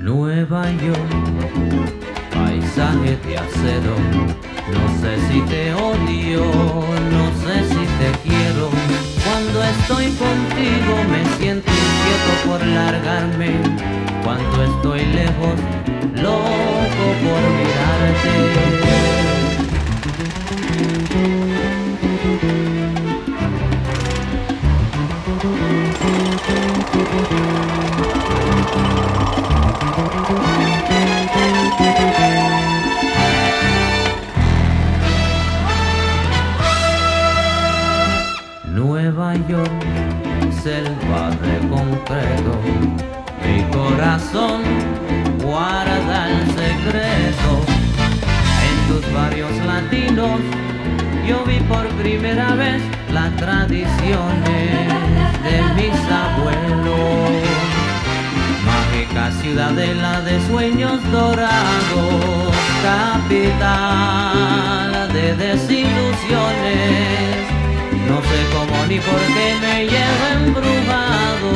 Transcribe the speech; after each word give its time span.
Nueva 0.00 0.70
York, 0.70 1.10
paisaje 2.32 3.16
de 3.26 3.36
acero. 3.36 3.96
No 4.72 5.00
sé 5.00 5.18
si 5.28 5.40
te 5.42 5.74
odio, 5.74 6.44
no 7.10 7.24
sé 7.42 7.64
si 7.68 7.84
te 7.98 8.28
quiero. 8.28 8.70
Cuando 9.24 9.62
estoy 9.64 10.06
contigo 10.12 10.94
me 11.10 11.24
siento 11.36 11.70
inquieto 11.70 12.32
por 12.46 12.64
largarme. 12.64 13.50
Cuando 14.22 14.62
estoy 14.62 15.04
lejos, 15.06 15.58
loco 16.14 17.04
por 17.22 17.40
mirarte. 17.58 18.87
Ciudadela 59.68 60.22
de 60.22 60.40
sueños 60.46 61.02
dorados, 61.12 62.54
capital 62.82 63.52
de 65.12 65.34
desilusiones 65.34 67.48
no 68.08 68.22
sé 68.22 68.46
cómo 68.52 68.86
ni 68.86 68.98
por 69.00 69.20
qué 69.34 69.56
me 69.60 69.84
llevo 69.84 70.26
embrujado. 70.46 71.50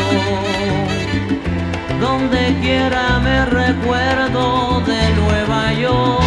Donde 1.98 2.54
quiera 2.60 3.19
me 3.20 3.46
recuerdo 3.46 4.82
de 4.82 5.14
Nueva 5.14 5.72
York, 5.72 6.22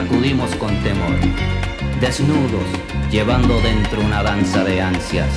acudimos 0.00 0.50
con 0.56 0.74
temor, 0.82 1.14
desnudos, 2.00 2.64
llevando 3.10 3.60
dentro 3.60 4.00
una 4.00 4.22
danza 4.22 4.64
de 4.64 4.80
ansias, 4.80 5.28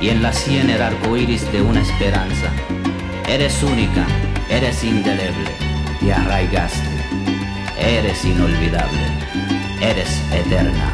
y 0.00 0.10
en 0.10 0.22
la 0.22 0.32
sien 0.32 0.68
el 0.68 0.82
arco 0.82 1.16
iris 1.16 1.50
de 1.52 1.62
una 1.62 1.80
esperanza. 1.80 2.50
Eres 3.26 3.62
única, 3.62 4.04
eres 4.50 4.84
indeleble, 4.84 5.50
te 6.00 6.12
arraigaste, 6.12 6.90
eres 7.80 8.24
inolvidable, 8.24 9.06
eres 9.80 10.20
eterna. 10.32 10.92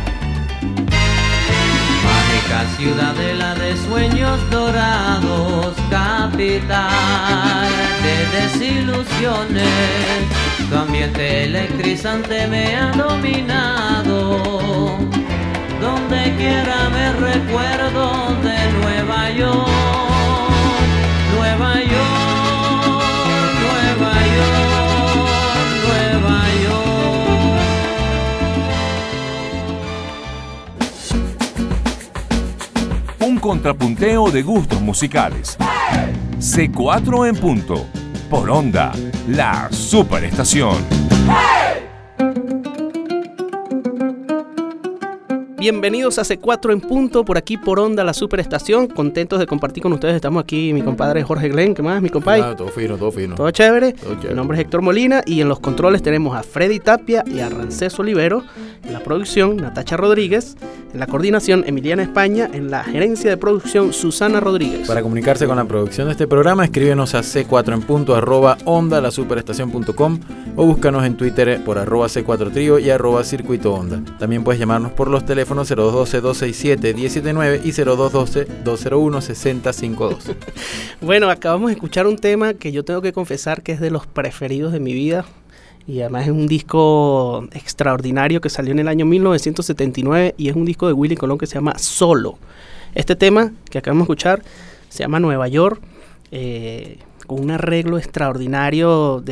Mágica 2.05 2.65
ciudadela 2.77 3.55
de 3.57 3.77
sueños 3.77 4.39
dorados, 4.51 5.75
capital 5.91 7.69
de 8.05 8.41
desilusiones. 8.41 10.44
Tu 10.69 10.77
ambiente 10.77 11.45
electrizante 11.45 12.47
me 12.49 12.75
ha 12.77 12.91
dominado. 12.93 14.39
Donde 15.81 16.35
quiera 16.37 16.89
me 16.91 17.13
recuerdo 17.13 18.35
de 18.43 18.73
Nueva 18.81 19.31
York, 19.31 19.69
Nueva 21.37 21.75
York, 21.75 23.03
Nueva 23.63 24.15
York, 24.37 25.25
Nueva 25.87 26.43
York. 26.65 26.85
Un 33.21 33.39
contrapunteo 33.39 34.31
de 34.31 34.43
gustos 34.43 34.81
musicales. 34.81 35.59
C4 36.39 37.29
en 37.29 37.37
punto. 37.37 37.87
Por 38.35 38.51
onda, 38.51 38.91
la 39.29 39.69
superestación. 39.71 40.85
Bienvenidos 45.65 46.19
a 46.19 46.25
C4 46.25 46.75
en 46.75 46.81
punto, 46.83 47.25
por 47.25 47.39
aquí 47.39 47.57
por 47.57 47.81
Onda, 47.81 48.05
la 48.05 48.13
superestación. 48.13 48.87
Contentos 48.87 49.39
de 49.39 49.47
compartir 49.47 49.83
con 49.83 49.95
ustedes. 49.95 50.15
Estamos 50.15 50.43
aquí, 50.43 50.75
mi 50.75 50.83
compadre 50.83 51.23
Jorge 51.23 51.49
Glenn, 51.49 51.73
¿qué 51.73 51.81
más, 51.81 52.03
mi 52.03 52.11
compadre? 52.11 52.43
Ah, 52.43 52.55
todo 52.55 52.69
fino, 52.69 52.99
todo 52.99 53.11
fino. 53.11 53.35
Todo 53.35 53.51
chévere. 53.51 53.95
Todo 53.95 54.13
chévere. 54.17 54.29
Mi 54.29 54.35
nombre 54.35 54.59
es 54.59 54.61
Héctor 54.61 54.83
Molina 54.83 55.23
y 55.25 55.41
en 55.41 55.49
los 55.49 55.61
controles 55.61 56.03
tenemos 56.03 56.37
a 56.37 56.43
Freddy 56.43 56.81
Tapia 56.81 57.25
y 57.27 57.41
a 57.41 57.49
Rancés 57.49 57.99
Olivero. 57.99 58.45
En 58.85 58.93
la 58.93 59.01
producción, 59.01 59.57
Natacha 59.57 59.97
Rodríguez. 59.97 60.55
En 60.93 61.01
la 61.01 61.07
coordinación, 61.07 61.65
Emiliana 61.67 62.03
España. 62.03 62.51
En 62.53 62.71
la 62.71 62.85
gerencia 62.85 63.31
de 63.31 63.39
producción, 63.39 63.95
Susana 63.95 64.41
Rodríguez. 64.41 64.87
Para 64.87 65.01
comunicarse 65.01 65.47
con 65.47 65.57
la 65.57 65.65
producción 65.65 66.09
de 66.09 66.13
este 66.13 66.27
programa, 66.27 66.65
escríbenos 66.67 67.15
a 67.15 67.21
c4 67.21 67.73
en 67.73 67.81
punto 67.81 68.15
arroba 68.15 68.59
onda 68.67 69.01
la 69.01 69.11
superestación.com 69.11 70.21
o 70.57 70.67
búscanos 70.67 71.07
en 71.07 71.17
Twitter 71.17 71.65
por 71.65 71.79
arroba 71.79 72.07
c4 72.09 72.53
trío 72.53 72.79
y 72.79 72.91
arroba 72.91 73.25
circuito 73.25 73.73
onda. 73.73 74.03
También 74.19 74.45
puedes 74.45 74.61
llamarnos 74.61 74.93
por 74.93 75.09
los 75.09 75.25
teléfonos 75.25 75.54
0212-267-179 75.57 77.61
y 77.65 77.73
0212-201-6052. 77.73 80.35
bueno, 81.01 81.31
acabamos 81.31 81.69
de 81.69 81.75
escuchar 81.75 82.07
un 82.07 82.17
tema 82.17 82.55
que 82.55 82.73
yo 82.73 82.85
tengo 82.85 83.03
que 83.03 83.13
confesar 83.13 83.63
que 83.63 83.73
es 83.73 83.81
de 83.81 83.91
los 83.91 84.07
preferidos 84.07 84.73
de 84.73 84.81
mi 84.81 84.93
vida 84.93 85.25
y 85.87 86.01
además 86.01 86.25
es 86.25 86.31
un 86.31 86.47
disco 86.47 87.47
extraordinario 87.53 88.41
que 88.41 88.49
salió 88.49 88.73
en 88.73 88.79
el 88.79 88.89
año 88.89 89.05
1979 89.05 90.35
y 90.39 90.49
es 90.49 90.57
un 90.57 90.65
disco 90.65 90.87
de 90.87 90.95
Willy 90.95 91.17
Colón 91.17 91.39
que 91.39 91.47
se 91.47 91.55
llama 91.55 91.79
Solo. 91.79 92.39
Este 92.95 93.17
tema 93.17 93.53
que 93.71 93.79
acabamos 93.79 94.03
de 94.03 94.13
escuchar 94.13 94.43
se 94.89 95.03
llama 95.03 95.21
Nueva 95.21 95.49
York, 95.49 95.81
eh, 96.31 96.99
con 97.27 97.41
un 97.41 97.51
arreglo 97.51 97.99
extraordinario, 97.99 99.23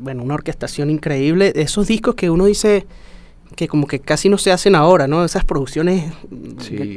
bueno, 0.00 0.22
una 0.22 0.34
orquestación 0.34 0.90
increíble. 0.90 1.52
Esos 1.56 1.86
discos 1.86 2.14
que 2.14 2.30
uno 2.30 2.46
dice 2.46 2.86
que 3.56 3.66
como 3.66 3.86
que 3.86 3.98
casi 3.98 4.28
no 4.28 4.38
se 4.38 4.52
hacen 4.52 4.74
ahora, 4.76 5.08
¿no? 5.08 5.24
Esas 5.24 5.44
producciones 5.44 6.12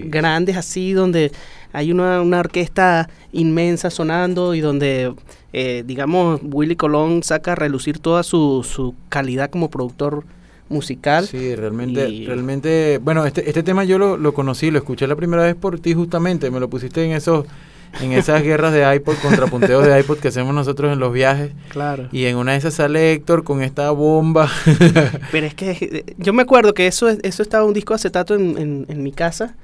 grandes 0.06 0.58
así, 0.58 0.94
donde 0.94 1.32
hay 1.74 1.92
una, 1.92 2.22
una 2.22 2.40
orquesta 2.40 3.10
inmensa 3.32 3.90
sonando 3.90 4.54
y 4.54 4.60
donde 4.60 5.14
eh, 5.52 5.84
digamos, 5.86 6.42
Willy 6.44 6.76
Colón 6.76 7.24
saca 7.24 7.54
a 7.54 7.56
relucir 7.56 8.00
toda 8.00 8.24
su, 8.24 8.66
su 8.68 8.94
calidad 9.10 9.50
como 9.50 9.70
productor 9.70 10.24
musical. 10.70 11.26
Sí, 11.26 11.56
realmente, 11.56 12.08
realmente, 12.28 13.00
bueno, 13.02 13.26
este, 13.26 13.48
este 13.48 13.64
tema 13.64 13.84
yo 13.84 13.98
lo, 13.98 14.18
lo, 14.18 14.34
conocí, 14.34 14.70
lo 14.70 14.78
escuché 14.78 15.08
la 15.08 15.16
primera 15.16 15.44
vez 15.44 15.56
por 15.56 15.80
ti 15.80 15.94
justamente, 15.96 16.52
me 16.52 16.60
lo 16.60 16.70
pusiste 16.70 17.04
en 17.04 17.14
esos, 17.14 17.46
en 18.02 18.12
esas 18.14 18.44
guerras 18.44 18.74
de 18.74 18.96
iPod, 18.96 19.16
contrapunteos 19.22 19.86
de 19.86 20.00
iPod 20.00 20.20
que 20.20 20.30
hacemos 20.30 20.54
nosotros 20.54 20.94
en 20.94 21.00
los 21.00 21.12
viajes. 21.12 21.52
Claro. 21.70 22.08
Y 22.12 22.26
en 22.26 22.38
una 22.38 22.54
de 22.54 22.60
esas 22.60 22.76
sale 22.76 23.14
Héctor 23.14 23.44
con 23.44 23.62
esta 23.62 23.92
bomba. 23.92 24.50
Pero 25.32 25.48
es 25.48 25.54
que 25.54 25.72
eh, 25.72 26.16
yo 26.18 26.34
me 26.34 26.44
acuerdo 26.44 26.74
que 26.74 26.88
eso, 26.88 27.10
eso 27.10 27.44
estaba 27.44 27.66
un 27.66 27.74
disco 27.74 27.94
acetato 27.94 28.36
en, 28.36 28.58
en, 28.58 28.86
en 28.88 29.04
mi 29.04 29.12
casa 29.12 29.56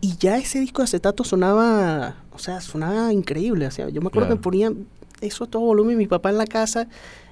y 0.00 0.16
ya 0.18 0.38
ese 0.38 0.60
disco 0.60 0.82
de 0.82 0.84
acetato 0.84 1.24
sonaba, 1.24 2.16
o 2.32 2.38
sea, 2.38 2.60
sonaba 2.60 3.12
increíble. 3.12 3.66
O 3.66 3.70
sea, 3.70 3.88
yo 3.88 4.00
me 4.00 4.08
acuerdo 4.08 4.28
que 4.28 4.36
ponían 4.36 4.86
eso 5.20 5.44
a 5.44 5.46
todo 5.48 5.62
volumen 5.62 5.98
mi 5.98 6.06
papá 6.06 6.30
en 6.30 6.38
la 6.38 6.46
casa 6.46 6.88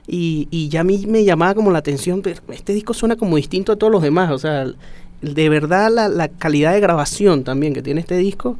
y, 0.06 0.48
y, 0.50 0.68
ya 0.68 0.80
a 0.80 0.84
mí 0.84 1.04
me 1.06 1.24
llamaba 1.24 1.54
como 1.54 1.70
la 1.70 1.78
atención, 1.78 2.22
pero 2.22 2.40
este 2.50 2.72
disco 2.72 2.94
suena 2.94 3.16
como 3.16 3.36
distinto 3.36 3.72
a 3.72 3.76
todos 3.76 3.92
los 3.92 4.02
demás, 4.02 4.30
o 4.30 4.38
sea, 4.38 4.66
de 5.20 5.48
verdad 5.48 5.90
la, 5.90 6.08
la 6.08 6.28
calidad 6.28 6.72
de 6.72 6.80
grabación 6.80 7.42
también 7.42 7.74
que 7.74 7.82
tiene 7.82 8.00
este 8.00 8.16
disco 8.16 8.56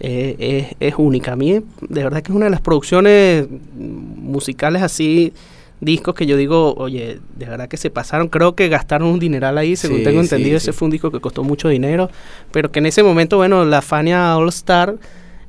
eh, 0.00 0.36
es, 0.80 0.92
es, 0.92 0.94
única. 0.98 1.32
A 1.32 1.36
mí 1.36 1.52
de 1.52 2.04
verdad 2.04 2.22
que 2.22 2.32
es 2.32 2.36
una 2.36 2.46
de 2.46 2.50
las 2.50 2.60
producciones 2.60 3.46
musicales 3.76 4.82
así 4.82 5.32
discos 5.80 6.14
que 6.14 6.26
yo 6.26 6.36
digo, 6.36 6.74
oye, 6.74 7.20
de 7.36 7.46
verdad 7.46 7.68
que 7.68 7.76
se 7.76 7.90
pasaron, 7.90 8.28
creo 8.28 8.56
que 8.56 8.68
gastaron 8.68 9.08
un 9.08 9.20
dineral 9.20 9.58
ahí, 9.58 9.76
según 9.76 9.98
sí, 9.98 10.04
tengo 10.04 10.20
entendido, 10.20 10.58
sí, 10.58 10.64
ese 10.64 10.72
fue 10.72 10.86
un 10.86 10.90
disco 10.90 11.12
que 11.12 11.20
costó 11.20 11.44
mucho 11.44 11.68
dinero, 11.68 12.10
pero 12.50 12.72
que 12.72 12.80
en 12.80 12.86
ese 12.86 13.04
momento, 13.04 13.36
bueno, 13.36 13.64
la 13.64 13.80
Fania 13.80 14.36
All 14.36 14.48
Star 14.48 14.96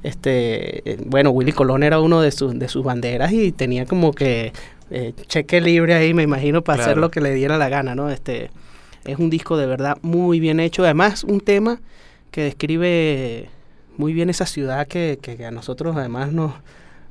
este, 0.03 0.97
bueno, 1.05 1.31
Willy 1.31 1.51
Colón 1.51 1.83
era 1.83 1.99
uno 1.99 2.21
de 2.21 2.31
sus, 2.31 2.57
de 2.57 2.67
sus 2.69 2.83
banderas 2.83 3.31
y 3.33 3.51
tenía 3.51 3.85
como 3.85 4.13
que 4.13 4.53
eh, 4.91 5.13
cheque 5.27 5.59
libre 5.61 5.93
ahí, 5.93 6.13
me 6.13 6.23
imagino, 6.23 6.61
para 6.63 6.77
claro. 6.77 6.91
hacer 6.91 6.97
lo 6.99 7.11
que 7.11 7.21
le 7.21 7.33
diera 7.33 7.57
la 7.57 7.69
gana, 7.69 7.95
¿no? 7.95 8.09
Este, 8.09 8.49
es 9.05 9.19
un 9.19 9.29
disco 9.29 9.57
de 9.57 9.65
verdad 9.65 9.97
muy 10.01 10.39
bien 10.39 10.59
hecho, 10.59 10.83
además 10.83 11.23
un 11.23 11.41
tema 11.41 11.81
que 12.31 12.43
describe 12.43 13.49
muy 13.99 14.13
bien 14.13 14.29
esa 14.29 14.45
ciudad 14.45 14.87
que, 14.87 15.19
que, 15.21 15.35
que 15.37 15.45
a 15.45 15.51
nosotros 15.51 15.95
además 15.95 16.31
nos, 16.31 16.53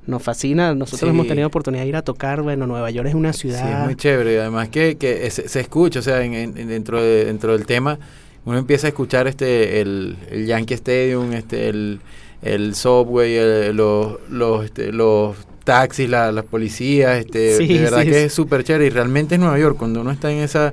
nos 0.06 0.22
fascina, 0.22 0.74
nosotros 0.74 1.08
sí. 1.08 1.14
hemos 1.14 1.28
tenido 1.28 1.46
oportunidad 1.46 1.84
de 1.84 1.88
ir 1.88 1.96
a 1.96 2.02
tocar, 2.02 2.42
bueno, 2.42 2.66
Nueva 2.66 2.90
York 2.90 3.08
es 3.08 3.14
una 3.14 3.32
ciudad... 3.32 3.62
Sí, 3.62 3.72
es 3.72 3.84
muy 3.84 3.94
chévere, 3.94 4.40
además 4.40 4.70
que, 4.70 4.96
que 4.96 5.30
se, 5.30 5.48
se, 5.48 5.60
escucha, 5.60 6.00
o 6.00 6.02
sea, 6.02 6.22
en, 6.22 6.34
en, 6.34 6.54
dentro, 6.54 7.00
de, 7.00 7.26
dentro 7.26 7.52
del 7.52 7.66
tema 7.66 7.98
uno 8.44 8.56
empieza 8.56 8.86
a 8.86 8.88
escuchar 8.88 9.28
este 9.28 9.80
el, 9.80 10.16
el 10.30 10.46
Yankee 10.46 10.74
Stadium, 10.74 11.32
este 11.34 11.68
el 11.68 12.00
el 12.42 12.74
subway, 12.74 13.34
el, 13.34 13.76
los, 13.76 14.18
los, 14.30 14.64
este, 14.64 14.92
los 14.92 15.36
taxis, 15.64 16.08
la, 16.08 16.32
las 16.32 16.44
policías, 16.44 17.18
este, 17.18 17.56
sí, 17.56 17.66
de 17.66 17.80
verdad 17.80 18.04
que 18.04 18.24
es 18.24 18.32
súper 18.32 18.64
chévere. 18.64 18.86
Y 18.86 18.90
realmente 18.90 19.34
es 19.34 19.40
Nueva 19.40 19.58
York, 19.58 19.76
cuando 19.76 20.00
uno 20.00 20.10
está 20.10 20.30
en 20.30 20.38
esa, 20.38 20.72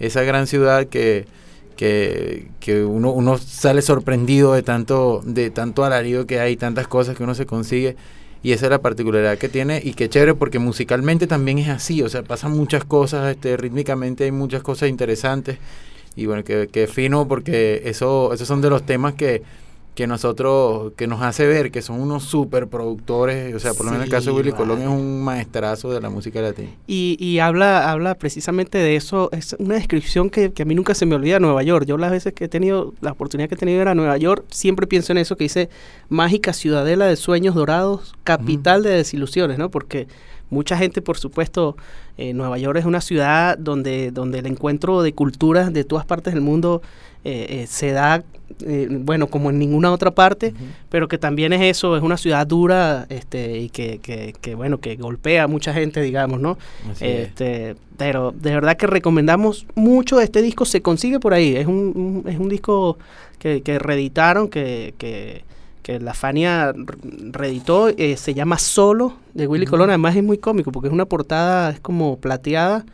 esa 0.00 0.22
gran 0.22 0.46
ciudad 0.46 0.86
que, 0.86 1.26
que, 1.76 2.48
que 2.60 2.84
uno, 2.84 3.12
uno 3.12 3.38
sale 3.38 3.82
sorprendido 3.82 4.52
de 4.52 4.62
tanto, 4.62 5.20
de 5.24 5.50
tanto 5.50 5.84
alarido 5.84 6.26
que 6.26 6.40
hay, 6.40 6.56
tantas 6.56 6.88
cosas 6.88 7.16
que 7.16 7.24
uno 7.24 7.34
se 7.34 7.46
consigue 7.46 7.96
y 8.42 8.52
esa 8.52 8.66
es 8.66 8.70
la 8.70 8.82
particularidad 8.82 9.38
que 9.38 9.48
tiene 9.48 9.80
y 9.82 9.94
que 9.94 10.08
chévere 10.08 10.34
porque 10.34 10.58
musicalmente 10.58 11.26
también 11.26 11.58
es 11.58 11.68
así, 11.68 12.02
o 12.02 12.08
sea, 12.08 12.22
pasan 12.22 12.52
muchas 12.52 12.84
cosas, 12.84 13.34
este, 13.34 13.56
rítmicamente 13.56 14.24
hay 14.24 14.32
muchas 14.32 14.62
cosas 14.62 14.90
interesantes 14.90 15.58
y 16.14 16.26
bueno, 16.26 16.44
que, 16.44 16.68
que 16.68 16.86
fino 16.86 17.26
porque 17.26 17.82
eso, 17.86 18.32
esos 18.34 18.46
son 18.46 18.60
de 18.60 18.70
los 18.70 18.84
temas 18.84 19.14
que 19.14 19.42
que 19.94 20.08
nosotros, 20.08 20.92
que 20.96 21.06
nos 21.06 21.22
hace 21.22 21.46
ver 21.46 21.70
que 21.70 21.80
son 21.80 22.00
unos 22.00 22.24
super 22.24 22.66
productores, 22.66 23.54
o 23.54 23.60
sea, 23.60 23.74
por 23.74 23.86
lo 23.86 23.92
menos 23.92 24.06
el 24.06 24.10
caso 24.10 24.30
de 24.30 24.36
Willy 24.36 24.50
vale. 24.50 24.64
Colón 24.64 24.82
es 24.82 24.88
un 24.88 25.22
maestrazo 25.22 25.92
de 25.92 26.00
la 26.00 26.10
música 26.10 26.40
latina. 26.40 26.70
Y, 26.88 27.16
y 27.20 27.38
habla, 27.38 27.90
habla 27.90 28.16
precisamente 28.16 28.78
de 28.78 28.96
eso, 28.96 29.28
es 29.32 29.54
una 29.60 29.76
descripción 29.76 30.30
que, 30.30 30.52
que, 30.52 30.62
a 30.62 30.66
mí 30.66 30.74
nunca 30.74 30.94
se 30.94 31.06
me 31.06 31.14
olvida 31.14 31.38
Nueva 31.38 31.62
York. 31.62 31.86
Yo 31.86 31.96
las 31.96 32.10
veces 32.10 32.32
que 32.32 32.46
he 32.46 32.48
tenido, 32.48 32.92
la 33.00 33.12
oportunidad 33.12 33.48
que 33.48 33.54
he 33.54 33.58
tenido 33.58 33.80
era 33.80 33.94
Nueva 33.94 34.16
York, 34.16 34.44
siempre 34.50 34.88
pienso 34.88 35.12
en 35.12 35.18
eso 35.18 35.36
que 35.36 35.44
dice 35.44 35.70
mágica 36.08 36.52
ciudadela 36.52 37.06
de 37.06 37.14
sueños 37.14 37.54
dorados, 37.54 38.14
capital 38.24 38.80
uh 38.80 38.84
-huh. 38.84 38.88
de 38.88 38.96
desilusiones, 38.96 39.58
¿no? 39.58 39.70
Porque 39.70 40.08
mucha 40.54 40.78
gente, 40.78 41.02
por 41.02 41.18
supuesto, 41.18 41.76
eh, 42.16 42.32
Nueva 42.32 42.56
York 42.58 42.78
es 42.78 42.84
una 42.86 43.00
ciudad 43.00 43.58
donde, 43.58 44.10
donde 44.10 44.38
el 44.38 44.46
encuentro 44.46 45.02
de 45.02 45.12
culturas 45.12 45.72
de 45.72 45.84
todas 45.84 46.06
partes 46.06 46.32
del 46.32 46.42
mundo 46.42 46.80
eh, 47.26 47.62
eh, 47.62 47.66
se 47.66 47.92
da, 47.92 48.22
eh, 48.66 48.86
bueno, 48.90 49.28
como 49.28 49.48
en 49.48 49.58
ninguna 49.58 49.90
otra 49.90 50.10
parte, 50.10 50.48
uh 50.48 50.50
-huh. 50.50 50.68
pero 50.90 51.08
que 51.08 51.16
también 51.16 51.54
es 51.54 51.62
eso, 51.62 51.96
es 51.96 52.02
una 52.02 52.18
ciudad 52.18 52.46
dura 52.46 53.06
este, 53.08 53.60
y 53.60 53.70
que, 53.70 53.98
que, 53.98 54.34
que, 54.38 54.54
bueno, 54.54 54.78
que 54.78 54.96
golpea 54.96 55.44
a 55.44 55.46
mucha 55.46 55.72
gente, 55.72 56.02
digamos, 56.02 56.38
¿no? 56.38 56.58
este, 57.00 57.76
pero 57.96 58.30
de 58.32 58.50
verdad 58.52 58.76
que 58.76 58.86
recomendamos 58.86 59.66
mucho 59.74 60.20
este 60.20 60.42
disco, 60.42 60.66
se 60.66 60.82
consigue 60.82 61.18
por 61.18 61.32
ahí, 61.32 61.56
es 61.56 61.66
un, 61.66 62.22
un 62.24 62.30
es 62.30 62.38
un 62.38 62.50
disco 62.50 62.98
que, 63.38 63.62
que 63.62 63.78
reeditaron, 63.78 64.48
que, 64.48 64.92
que 64.98 65.44
que 65.84 66.00
la 66.00 66.14
Fania 66.14 66.74
reeditó, 67.30 67.90
eh, 67.90 68.16
se 68.16 68.32
llama 68.32 68.58
Solo, 68.58 69.18
de 69.34 69.46
Willy 69.46 69.64
uh 69.64 69.68
-huh. 69.68 69.70
Colón, 69.70 69.90
además 69.90 70.16
es 70.16 70.24
muy 70.24 70.38
cómico, 70.38 70.72
porque 70.72 70.88
es 70.88 70.94
una 70.94 71.04
portada, 71.04 71.70
es 71.70 71.78
como 71.78 72.16
plateada, 72.18 72.86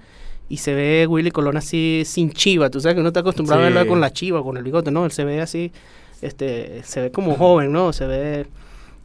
y 0.48 0.56
se 0.56 0.74
ve 0.74 1.06
Willy 1.06 1.30
Colón 1.30 1.56
así 1.56 2.02
sin 2.04 2.32
chiva, 2.32 2.68
tú 2.68 2.80
sabes 2.80 2.96
que 2.96 3.00
uno 3.00 3.10
está 3.10 3.20
acostumbrado 3.20 3.62
sí. 3.62 3.66
a 3.66 3.70
verlo 3.70 3.88
con 3.88 4.00
la 4.00 4.12
chiva, 4.12 4.42
con 4.42 4.56
el 4.56 4.64
bigote, 4.64 4.90
no, 4.90 5.04
él 5.04 5.12
se 5.12 5.24
ve 5.24 5.40
así, 5.40 5.70
este, 6.20 6.82
se 6.82 7.00
ve 7.00 7.10
como 7.12 7.36
joven, 7.36 7.72
¿no? 7.72 7.92
Se 7.94 8.06
ve... 8.06 8.46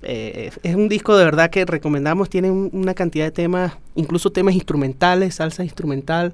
Eh, 0.08 0.52
es 0.62 0.76
un 0.76 0.90
disco 0.90 1.16
de 1.16 1.26
verdad 1.26 1.50
que 1.50 1.66
recomendamos, 1.66 2.30
tiene 2.30 2.52
un, 2.52 2.70
una 2.74 2.96
cantidad 2.96 3.26
de 3.26 3.32
temas, 3.32 3.74
incluso 3.96 4.32
temas 4.32 4.56
instrumentales, 4.56 5.36
salsa 5.36 5.64
instrumental, 5.64 6.34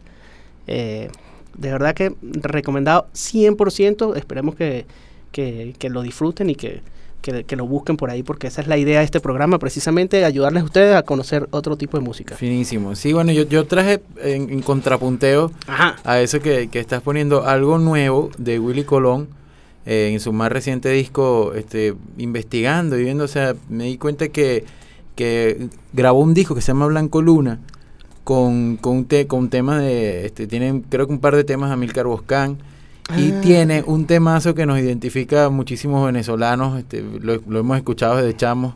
eh, 0.68 1.10
de 1.58 1.72
verdad 1.72 1.94
que 1.94 2.14
recomendado 2.22 3.08
100%, 3.14 4.16
esperemos 4.16 4.56
que, 4.56 4.86
que, 5.34 5.76
que 5.78 5.90
lo 5.90 6.02
disfruten 6.02 6.50
y 6.50 6.56
que, 6.56 6.82
que, 7.22 7.44
que, 7.44 7.56
lo 7.56 7.66
busquen 7.66 7.98
por 7.98 8.10
ahí, 8.10 8.24
porque 8.24 8.48
esa 8.48 8.62
es 8.62 8.68
la 8.68 8.78
idea 8.78 9.00
de 9.00 9.06
este 9.06 9.20
programa, 9.20 9.60
precisamente 9.60 10.26
ayudarles 10.26 10.64
a 10.64 10.66
ustedes 10.66 10.96
a 10.96 11.04
conocer 11.04 11.48
otro 11.52 11.78
tipo 11.78 11.98
de 11.98 12.04
música. 12.04 12.36
Finísimo. 12.36 12.96
Sí, 12.96 13.14
bueno, 13.14 13.32
yo, 13.32 13.44
yo 13.44 13.66
traje 13.66 14.02
en, 14.22 14.50
en 14.50 14.62
contrapunteo 14.62 15.52
Ajá. 15.68 15.98
a 16.04 16.20
eso 16.20 16.40
que, 16.40 16.70
que, 16.70 16.80
estás 16.80 17.02
poniendo, 17.02 17.46
algo 17.46 17.78
nuevo 17.78 18.32
de 18.38 18.60
Willy 18.60 18.84
Colón. 18.84 19.30
Eh, 19.84 20.12
en 20.14 20.20
su 20.20 20.32
más 20.32 20.52
reciente 20.52 20.90
disco, 20.90 21.54
este, 21.56 21.96
investigando 22.20 23.00
y 23.00 23.04
viendo, 23.04 23.24
o 23.24 23.28
sea, 23.28 23.56
me 23.68 23.86
di 23.86 23.98
cuenta 23.98 24.28
que, 24.28 24.64
que 25.16 25.70
grabó 25.92 26.20
un 26.20 26.36
disco 26.36 26.54
que 26.54 26.62
se 26.62 26.68
llama 26.68 26.86
Blanco 26.86 27.20
Luna, 27.24 27.60
con, 28.24 28.78
con, 28.78 29.06
te, 29.06 29.26
con 29.26 29.50
temas 29.50 29.82
de, 29.82 30.28
este, 30.28 30.46
tienen 30.46 30.82
creo 30.82 31.08
que 31.08 31.14
un 31.14 31.20
par 31.20 31.36
de 31.36 31.44
temas 31.44 31.70
de 31.70 31.74
Amilcar 31.74 32.06
Boscán, 32.06 32.60
y 33.18 33.32
ah. 33.32 33.42
tiene 33.42 33.84
un 33.86 34.06
temazo 34.06 34.56
que 34.56 34.66
nos 34.66 34.80
identifica 34.80 35.46
a 35.46 35.50
muchísimos 35.50 36.06
venezolanos, 36.06 36.80
este, 36.80 37.02
lo, 37.02 37.42
lo, 37.48 37.60
hemos 37.60 37.78
escuchado 37.78 38.18
desde 38.18 38.36
chamos, 38.36 38.76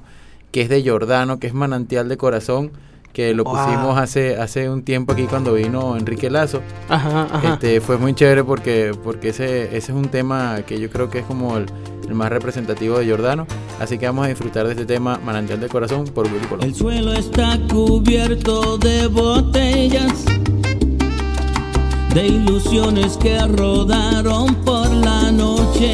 que 0.51 0.61
es 0.61 0.69
de 0.69 0.87
Jordano, 0.87 1.39
que 1.39 1.47
es 1.47 1.53
Manantial 1.53 2.09
de 2.09 2.17
Corazón, 2.17 2.71
que 3.15 3.33
lo 3.33 3.45
wow. 3.45 3.55
pusimos 3.55 3.97
hace 3.97 4.35
hace 4.35 4.69
un 4.69 4.83
tiempo 4.83 5.13
aquí 5.13 5.23
cuando 5.23 5.53
vino 5.53 5.95
Enrique 5.95 6.29
Lazo. 6.29 6.61
Ajá, 6.89 7.27
ajá. 7.31 7.53
Este, 7.53 7.79
fue 7.79 7.97
muy 7.97 8.13
chévere 8.13 8.43
porque, 8.43 8.91
porque 9.03 9.29
ese, 9.29 9.63
ese 9.77 9.77
es 9.77 9.97
un 9.97 10.09
tema 10.09 10.63
que 10.67 10.79
yo 10.79 10.89
creo 10.89 11.09
que 11.09 11.19
es 11.19 11.25
como 11.25 11.55
el, 11.55 11.65
el, 12.07 12.13
más 12.13 12.29
representativo 12.29 12.99
de 12.99 13.09
Jordano. 13.09 13.47
Así 13.79 13.97
que 13.97 14.05
vamos 14.05 14.25
a 14.25 14.27
disfrutar 14.27 14.65
de 14.65 14.73
este 14.73 14.85
tema 14.85 15.17
Manantial 15.23 15.61
de 15.61 15.69
Corazón 15.69 16.03
por 16.05 16.25
Willy 16.25 16.45
Colón. 16.47 16.65
El 16.65 16.75
suelo 16.75 17.13
está 17.13 17.57
cubierto 17.69 18.77
de 18.77 19.07
botellas 19.07 20.25
de 22.15 22.27
ilusiones 22.27 23.17
que 23.17 23.38
rodaron 23.45 24.55
por 24.63 24.89
la 24.89 25.34
noche. 25.34 25.93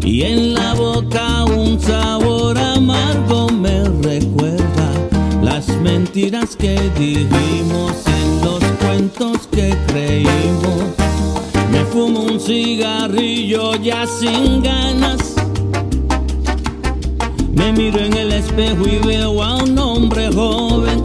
Y 0.00 0.22
en 0.22 0.54
la 0.54 0.72
boca 0.72 1.44
un 1.44 1.78
sabor 1.78 2.56
amargo 2.56 3.48
me 3.50 3.84
recuerda 3.84 4.88
las 5.42 5.68
mentiras 5.82 6.56
que 6.56 6.80
dijimos 6.98 7.92
en 8.06 8.44
los 8.46 8.64
cuentos 8.82 9.46
que 9.48 9.76
creímos. 9.88 10.84
Me 11.70 11.84
fumo 11.84 12.20
un 12.20 12.40
cigarrillo 12.40 13.74
ya 13.74 14.06
sin 14.06 14.62
ganas. 14.62 15.34
Me 17.52 17.70
miro 17.70 17.98
en 17.98 18.14
el 18.14 18.32
espejo 18.32 18.86
y 18.86 19.06
veo 19.06 19.42
a 19.42 19.56
un 19.62 19.78
hombre 19.78 20.32
joven 20.32 21.02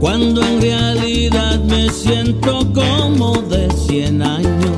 cuando 0.00 0.42
en 0.42 0.60
realidad 0.60 1.58
me 1.64 1.90
siento 1.90 2.66
como 2.72 3.42
de 3.42 3.68
100 3.70 4.22
años 4.22 4.76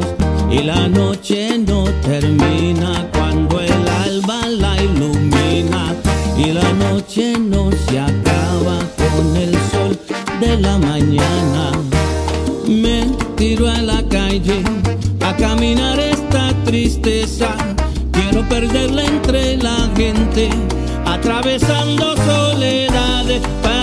y 0.51 0.63
la 0.63 0.89
noche 0.89 1.59
no 1.59 1.85
termina 2.03 3.07
cuando 3.13 3.61
el 3.61 3.89
alba 3.89 4.47
la 4.49 4.83
ilumina 4.83 5.95
y 6.37 6.53
la 6.53 6.73
noche 6.73 7.35
no 7.39 7.71
se 7.71 8.01
acaba 8.01 8.79
con 8.97 9.37
el 9.37 9.53
sol 9.71 9.99
de 10.41 10.57
la 10.59 10.79
mañana. 10.79 11.73
Me 12.67 13.07
tiro 13.37 13.69
a 13.69 13.83
la 13.83 14.03
calle 14.09 14.63
a 15.21 15.37
caminar 15.37 15.99
esta 16.01 16.53
tristeza, 16.65 17.55
quiero 18.13 18.49
perderla 18.49 19.05
entre 19.05 19.57
la 19.59 19.91
gente, 19.97 20.49
atravesando 21.05 22.17
soledades 22.17 23.43
para 23.63 23.80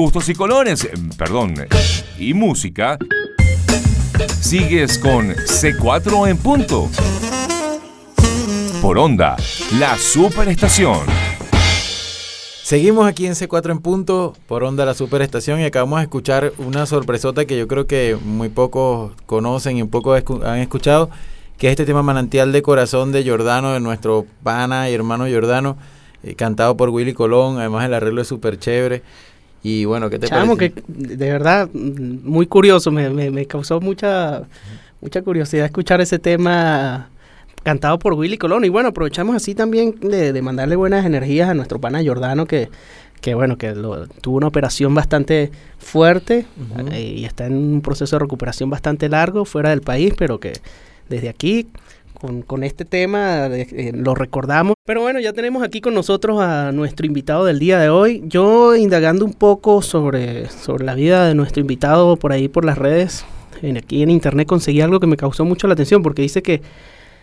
gustos 0.00 0.30
y 0.30 0.34
colores, 0.34 0.88
perdón, 1.18 1.52
y 2.18 2.32
música, 2.32 2.96
sigues 4.40 4.96
con 4.96 5.28
C4 5.28 6.26
en 6.26 6.38
punto. 6.38 6.88
Por 8.80 8.96
onda, 8.96 9.36
la 9.78 9.98
superestación. 9.98 11.00
Seguimos 12.62 13.06
aquí 13.06 13.26
en 13.26 13.34
C4 13.34 13.72
en 13.72 13.80
punto, 13.80 14.34
por 14.46 14.64
onda 14.64 14.86
la 14.86 14.94
superestación, 14.94 15.60
y 15.60 15.64
acabamos 15.64 15.98
de 15.98 16.04
escuchar 16.04 16.54
una 16.56 16.86
sorpresota 16.86 17.44
que 17.44 17.58
yo 17.58 17.68
creo 17.68 17.86
que 17.86 18.16
muy 18.24 18.48
pocos 18.48 19.12
conocen 19.26 19.76
y 19.76 19.82
un 19.82 19.90
poco 19.90 20.14
han 20.14 20.60
escuchado, 20.60 21.10
que 21.58 21.66
es 21.66 21.72
este 21.72 21.84
tema 21.84 22.02
Manantial 22.02 22.52
de 22.52 22.62
Corazón 22.62 23.12
de 23.12 23.22
Jordano, 23.28 23.74
de 23.74 23.80
nuestro 23.80 24.24
pana 24.42 24.88
y 24.88 24.94
hermano 24.94 25.26
Jordano, 25.30 25.76
eh, 26.22 26.34
cantado 26.36 26.74
por 26.78 26.88
Willy 26.88 27.12
Colón, 27.12 27.58
además 27.58 27.84
el 27.84 27.92
arreglo 27.92 28.22
es 28.22 28.28
súper 28.28 28.58
chévere. 28.58 29.02
Y 29.62 29.84
bueno, 29.84 30.08
¿qué 30.08 30.18
te 30.18 30.26
Chamo, 30.26 30.56
que 30.56 30.72
de 30.88 31.30
verdad, 31.30 31.68
muy 31.72 32.46
curioso, 32.46 32.90
me, 32.90 33.10
me, 33.10 33.46
causó 33.46 33.80
mucha, 33.80 34.42
mucha 35.00 35.22
curiosidad 35.22 35.66
escuchar 35.66 36.00
ese 36.00 36.18
tema 36.18 37.10
cantado 37.62 37.98
por 37.98 38.14
Willy 38.14 38.38
Colón. 38.38 38.64
Y 38.64 38.70
bueno, 38.70 38.88
aprovechamos 38.88 39.36
así 39.36 39.54
también 39.54 39.94
de, 40.00 40.40
mandarle 40.40 40.76
buenas 40.76 41.04
energías 41.04 41.50
a 41.50 41.54
nuestro 41.54 41.78
pana 41.78 42.02
Jordano, 42.02 42.46
que, 42.46 42.70
que 43.20 43.34
bueno, 43.34 43.58
que 43.58 43.72
tuvo 43.72 44.36
una 44.36 44.46
operación 44.46 44.94
bastante 44.94 45.50
fuerte 45.78 46.46
eh, 46.92 47.14
y 47.18 47.24
está 47.26 47.46
en 47.46 47.54
un 47.54 47.80
proceso 47.82 48.16
de 48.16 48.20
recuperación 48.20 48.70
bastante 48.70 49.10
largo 49.10 49.44
fuera 49.44 49.70
del 49.70 49.82
país, 49.82 50.14
pero 50.16 50.40
que 50.40 50.54
desde 51.10 51.28
aquí 51.28 51.68
con, 52.20 52.64
este 52.64 52.84
tema, 52.84 53.46
eh, 53.46 53.92
lo 53.94 54.14
recordamos. 54.14 54.74
Pero 54.84 55.00
bueno, 55.00 55.20
ya 55.20 55.32
tenemos 55.32 55.62
aquí 55.62 55.80
con 55.80 55.94
nosotros 55.94 56.40
a 56.40 56.70
nuestro 56.72 57.06
invitado 57.06 57.44
del 57.44 57.58
día 57.58 57.78
de 57.78 57.88
hoy. 57.88 58.22
Yo 58.26 58.76
indagando 58.76 59.24
un 59.24 59.32
poco 59.32 59.80
sobre, 59.80 60.48
sobre 60.50 60.84
la 60.84 60.94
vida 60.94 61.26
de 61.26 61.34
nuestro 61.34 61.60
invitado 61.60 62.16
por 62.16 62.32
ahí 62.32 62.48
por 62.48 62.64
las 62.64 62.76
redes, 62.76 63.24
en, 63.62 63.78
aquí 63.78 64.02
en 64.02 64.10
internet 64.10 64.46
conseguí 64.46 64.80
algo 64.80 65.00
que 65.00 65.06
me 65.06 65.16
causó 65.16 65.44
mucho 65.44 65.66
la 65.66 65.74
atención 65.74 66.02
porque 66.02 66.22
dice 66.22 66.42
que 66.42 66.60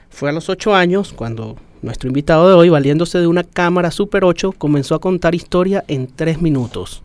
fue 0.10 0.30
a 0.30 0.34
los 0.34 0.50
8 0.50 0.74
años 0.74 1.14
cuando 1.14 1.58
nuestro 1.82 2.08
invitado 2.08 2.48
de 2.48 2.56
hoy, 2.56 2.70
valiéndose 2.70 3.20
de 3.20 3.28
una 3.28 3.44
cámara 3.44 3.92
Super 3.92 4.24
8, 4.24 4.54
comenzó 4.58 4.96
a 4.96 5.00
contar 5.00 5.36
historia 5.36 5.84
en 5.88 6.08
3 6.08 6.42
minutos. 6.42 7.04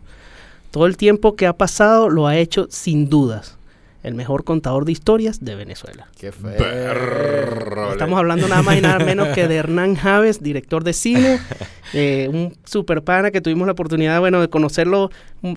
Todo 0.71 0.87
el 0.87 0.97
tiempo 0.97 1.35
que 1.35 1.45
ha 1.45 1.53
pasado 1.53 2.09
lo 2.09 2.25
ha 2.25 2.37
hecho 2.37 2.65
sin 2.71 3.07
dudas 3.07 3.57
el 4.03 4.15
mejor 4.15 4.43
contador 4.43 4.85
de 4.85 4.91
historias 4.91 5.43
de 5.43 5.55
Venezuela. 5.55 6.07
Qué 6.19 6.31
feo. 6.31 7.91
Estamos 7.91 8.19
hablando 8.19 8.47
nada 8.47 8.61
más 8.61 8.77
y 8.77 8.81
nada 8.81 8.99
menos 8.99 9.29
que 9.29 9.47
de 9.47 9.55
Hernán 9.55 9.95
Javes, 9.95 10.43
director 10.43 10.83
de 10.83 10.93
cine, 10.93 11.39
eh, 11.93 12.29
un 12.31 12.53
super 12.65 13.01
pana 13.01 13.31
que 13.31 13.39
tuvimos 13.39 13.65
la 13.65 13.71
oportunidad, 13.71 14.19
bueno, 14.19 14.41
de 14.41 14.49
conocerlo 14.49 15.09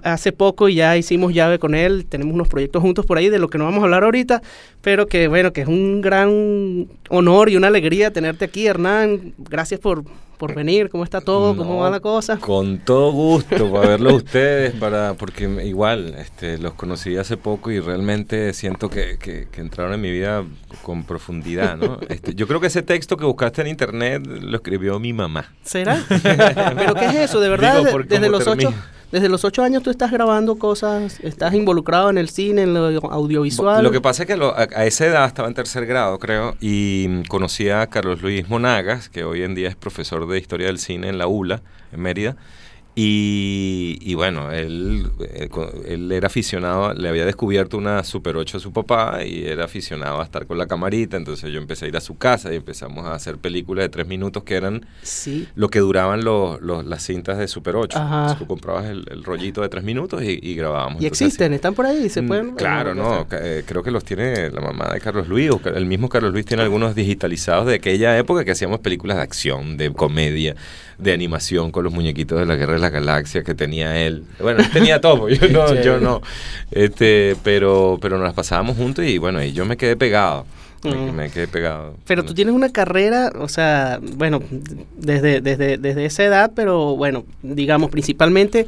hace 0.04 0.32
poco 0.32 0.68
y 0.68 0.76
ya 0.76 0.96
hicimos 0.96 1.34
llave 1.34 1.58
con 1.58 1.74
él, 1.74 2.06
tenemos 2.08 2.34
unos 2.34 2.48
proyectos 2.48 2.82
juntos 2.82 3.04
por 3.04 3.18
ahí 3.18 3.28
de 3.28 3.38
lo 3.38 3.48
que 3.48 3.58
no 3.58 3.64
vamos 3.64 3.80
a 3.80 3.84
hablar 3.84 4.04
ahorita, 4.04 4.42
pero 4.80 5.06
que 5.06 5.26
bueno, 5.28 5.52
que 5.52 5.62
es 5.62 5.68
un 5.68 6.00
gran 6.00 6.88
honor 7.08 7.48
y 7.48 7.56
una 7.56 7.66
alegría 7.66 8.12
tenerte 8.12 8.44
aquí, 8.44 8.66
Hernán. 8.66 9.34
Gracias 9.38 9.80
por, 9.80 10.04
por 10.36 10.54
venir, 10.54 10.88
¿cómo 10.90 11.04
está 11.04 11.20
todo? 11.20 11.56
¿Cómo 11.56 11.74
No, 11.74 11.76
va 11.80 11.90
la 11.90 12.00
cosa? 12.00 12.38
Con 12.38 12.78
todo 12.78 13.10
gusto, 13.12 13.70
para 13.72 13.88
verlos 13.88 14.12
a 14.12 14.16
ustedes, 14.16 14.74
para, 14.74 15.14
porque 15.14 15.44
igual 15.64 16.14
este, 16.18 16.58
los 16.58 16.74
conocí 16.74 17.16
hace 17.16 17.36
poco 17.36 17.70
y 17.70 17.80
realmente 17.80 18.52
siento 18.52 18.88
que, 18.90 19.18
que- 19.18 19.48
que 19.50 19.60
entraron 19.60 19.94
en 19.94 20.00
mi 20.00 20.10
vida 20.10 20.44
con 20.82 21.04
profundidad. 21.04 21.76
¿no? 21.76 21.98
Este, 22.08 22.34
yo 22.34 22.46
creo 22.46 22.60
que 22.60 22.66
ese 22.68 22.82
texto 22.82 23.16
que 23.16 23.24
buscaste 23.24 23.62
en 23.62 23.68
internet 23.68 24.26
lo 24.26 24.56
escribió 24.56 24.98
mi 24.98 25.12
mamá. 25.12 25.52
¿Será? 25.62 25.98
¿Pero 26.22 26.94
qué 26.94 27.06
es 27.06 27.14
eso? 27.16 27.40
¿De 27.40 27.48
verdad? 27.48 27.84
Digo, 27.84 27.98
desde, 28.04 28.26
cómo 28.26 28.38
los 28.38 28.46
ocho. 28.46 28.74
Desde 29.12 29.28
los 29.28 29.44
ocho 29.44 29.62
años 29.62 29.82
tú 29.82 29.90
estás 29.90 30.10
grabando 30.10 30.56
cosas, 30.58 31.20
estás 31.22 31.54
involucrado 31.54 32.10
en 32.10 32.18
el 32.18 32.28
cine, 32.28 32.62
en 32.62 32.74
lo 32.74 32.86
audiovisual. 33.10 33.82
Lo 33.82 33.90
que 33.90 34.00
pasa 34.00 34.24
es 34.24 34.26
que 34.26 34.36
lo- 34.36 34.54
a, 34.56 34.66
a 34.74 34.84
esa 34.86 35.06
edad 35.06 35.26
estaba 35.26 35.48
en 35.48 35.54
tercer 35.54 35.86
grado, 35.86 36.18
creo, 36.18 36.56
y 36.60 37.22
conocí 37.28 37.68
a 37.70 37.86
Carlos 37.86 38.20
Luis 38.22 38.48
Monagas, 38.48 39.08
que 39.08 39.24
hoy 39.24 39.42
en 39.42 39.54
día 39.54 39.68
es 39.68 39.76
profesor 39.76 40.26
de 40.26 40.38
Historia 40.38 40.66
del 40.66 40.78
Cine 40.78 41.08
en 41.08 41.18
la 41.18 41.26
ULA, 41.28 41.62
en 41.92 42.00
Mérida. 42.00 42.36
Y, 42.98 43.98
y 44.00 44.14
bueno, 44.14 44.50
él, 44.52 45.10
eh, 45.20 45.50
él 45.86 46.10
era 46.10 46.28
aficionado, 46.28 46.94
le 46.94 47.10
había 47.10 47.26
descubierto 47.26 47.76
una 47.76 48.02
Super 48.02 48.38
8 48.38 48.56
a 48.56 48.60
su 48.60 48.72
papá 48.72 49.22
y 49.22 49.44
era 49.44 49.64
aficionado 49.66 50.18
a 50.18 50.24
estar 50.24 50.46
con 50.46 50.56
la 50.56 50.66
camarita, 50.66 51.18
entonces 51.18 51.52
yo 51.52 51.58
empecé 51.58 51.84
a 51.84 51.88
ir 51.88 51.96
a 51.98 52.00
su 52.00 52.16
casa 52.16 52.50
y 52.54 52.56
empezamos 52.56 53.04
a 53.04 53.12
hacer 53.14 53.36
películas 53.36 53.84
de 53.84 53.88
tres 53.90 54.06
minutos 54.06 54.44
que 54.44 54.54
eran 54.54 54.86
Sí. 55.02 55.46
lo 55.56 55.68
que 55.68 55.80
duraban 55.80 56.24
los, 56.24 56.58
los- 56.62 56.86
las 56.86 57.02
cintas 57.04 57.36
de 57.36 57.48
Super 57.48 57.76
8. 57.76 57.98
Ajá. 57.98 58.14
Entonces, 58.22 58.38
tú 58.38 58.46
comprabas 58.46 58.86
el, 58.86 59.04
el 59.10 59.22
rollito 59.24 59.60
de 59.60 59.68
tres 59.68 59.84
minutos 59.84 60.22
y, 60.22 60.38
y 60.42 60.54
grabábamos. 60.54 61.02
Y 61.02 61.04
Entonces, 61.04 61.26
existen, 61.26 61.52
están 61.52 61.74
por 61.74 61.84
ahí, 61.84 62.08
se 62.08 62.22
Mm, 62.22 62.26
pueden... 62.28 62.50
Claro, 62.56 62.94
no, 62.94 63.26
eh, 63.30 63.62
creo 63.66 63.82
que 63.82 63.90
los 63.90 64.04
tiene 64.04 64.48
la 64.50 64.62
mamá 64.62 64.88
de 64.94 65.02
Carlos 65.02 65.28
Luis, 65.28 65.50
o 65.50 65.60
el 65.68 65.84
mismo 65.84 66.08
Carlos 66.08 66.32
Luis 66.32 66.46
tiene 66.46 66.62
algunos 66.62 66.94
digitalizados 66.94 67.66
de 67.66 67.74
aquella 67.74 68.16
época 68.16 68.42
que 68.42 68.52
hacíamos 68.52 68.80
películas 68.80 69.18
de 69.18 69.22
acción, 69.22 69.76
de 69.76 69.92
comedia, 69.92 70.56
de 70.98 71.12
animación 71.12 71.70
con 71.70 71.84
los 71.84 71.92
muñequitos 71.92 72.38
de 72.38 72.46
la 72.46 72.56
Guerra 72.56 72.74
de 72.74 72.78
la 72.80 72.90
Galaxia 72.90 73.42
que 73.42 73.54
tenía 73.54 74.00
él. 74.04 74.24
Bueno, 74.40 74.60
él 74.60 74.70
tenía 74.70 75.00
todo, 75.00 75.28
yo 75.28 75.48
no, 75.48 75.74
yo 75.82 76.00
no. 76.00 76.22
Este, 76.70 77.36
pero, 77.42 77.98
pero 78.00 78.16
nos 78.16 78.24
las 78.26 78.34
pasábamos 78.34 78.76
juntos 78.76 79.04
y 79.04 79.18
bueno, 79.18 79.42
y 79.42 79.52
yo 79.52 79.64
me 79.64 79.76
quedé 79.76 79.96
pegado. 79.96 80.46
Me, 80.84 80.94
Mm. 80.94 81.14
me 81.16 81.30
quedé 81.30 81.48
pegado. 81.48 81.96
Pero 82.06 82.24
tú 82.24 82.32
tienes 82.34 82.54
una 82.54 82.70
carrera, 82.70 83.32
o 83.40 83.48
sea, 83.48 83.98
bueno, 84.00 84.40
desde, 84.96 85.40
desde, 85.40 85.78
desde 85.78 86.04
esa 86.04 86.22
edad, 86.24 86.52
pero 86.54 86.94
bueno, 86.96 87.24
digamos, 87.42 87.90
principalmente, 87.90 88.66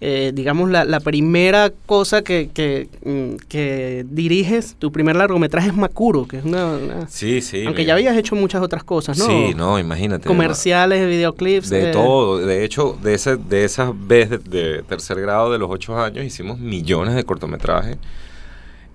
eh, 0.00 0.32
digamos, 0.34 0.70
la, 0.70 0.84
la 0.84 1.00
primera 1.00 1.72
cosa 1.86 2.22
que, 2.22 2.50
que, 2.52 2.88
mm, 3.04 3.36
que 3.48 4.04
diriges, 4.10 4.76
tu 4.78 4.92
primer 4.92 5.16
largometraje 5.16 5.68
es 5.68 5.74
Macuro, 5.74 6.26
que 6.28 6.38
es 6.38 6.44
una... 6.44 6.66
una- 6.76 7.08
Sí, 7.08 7.40
sí. 7.40 7.64
aunque 7.66 7.84
ya 7.84 7.94
habías 7.94 8.16
hecho 8.16 8.34
muchas 8.34 8.62
otras 8.62 8.84
cosas, 8.84 9.16
¿no? 9.18 9.26
Sí, 9.26 9.54
no, 9.56 9.78
imagínate. 9.78 10.26
Comerciales, 10.28 11.06
videoclips. 11.08 11.70
De 11.70 11.88
eh, 11.90 11.92
todo, 11.92 12.38
de 12.38 12.64
hecho, 12.64 12.98
de, 13.02 13.14
ese, 13.14 13.36
de 13.36 13.64
esas 13.64 13.92
veces 14.06 14.44
de, 14.44 14.82
tercer 14.82 15.20
grado 15.20 15.50
de 15.50 15.58
los 15.58 15.70
ocho 15.70 15.98
años 15.98 16.24
hicimos 16.24 16.58
millones 16.58 17.14
de 17.14 17.24
cortometrajes 17.24 17.96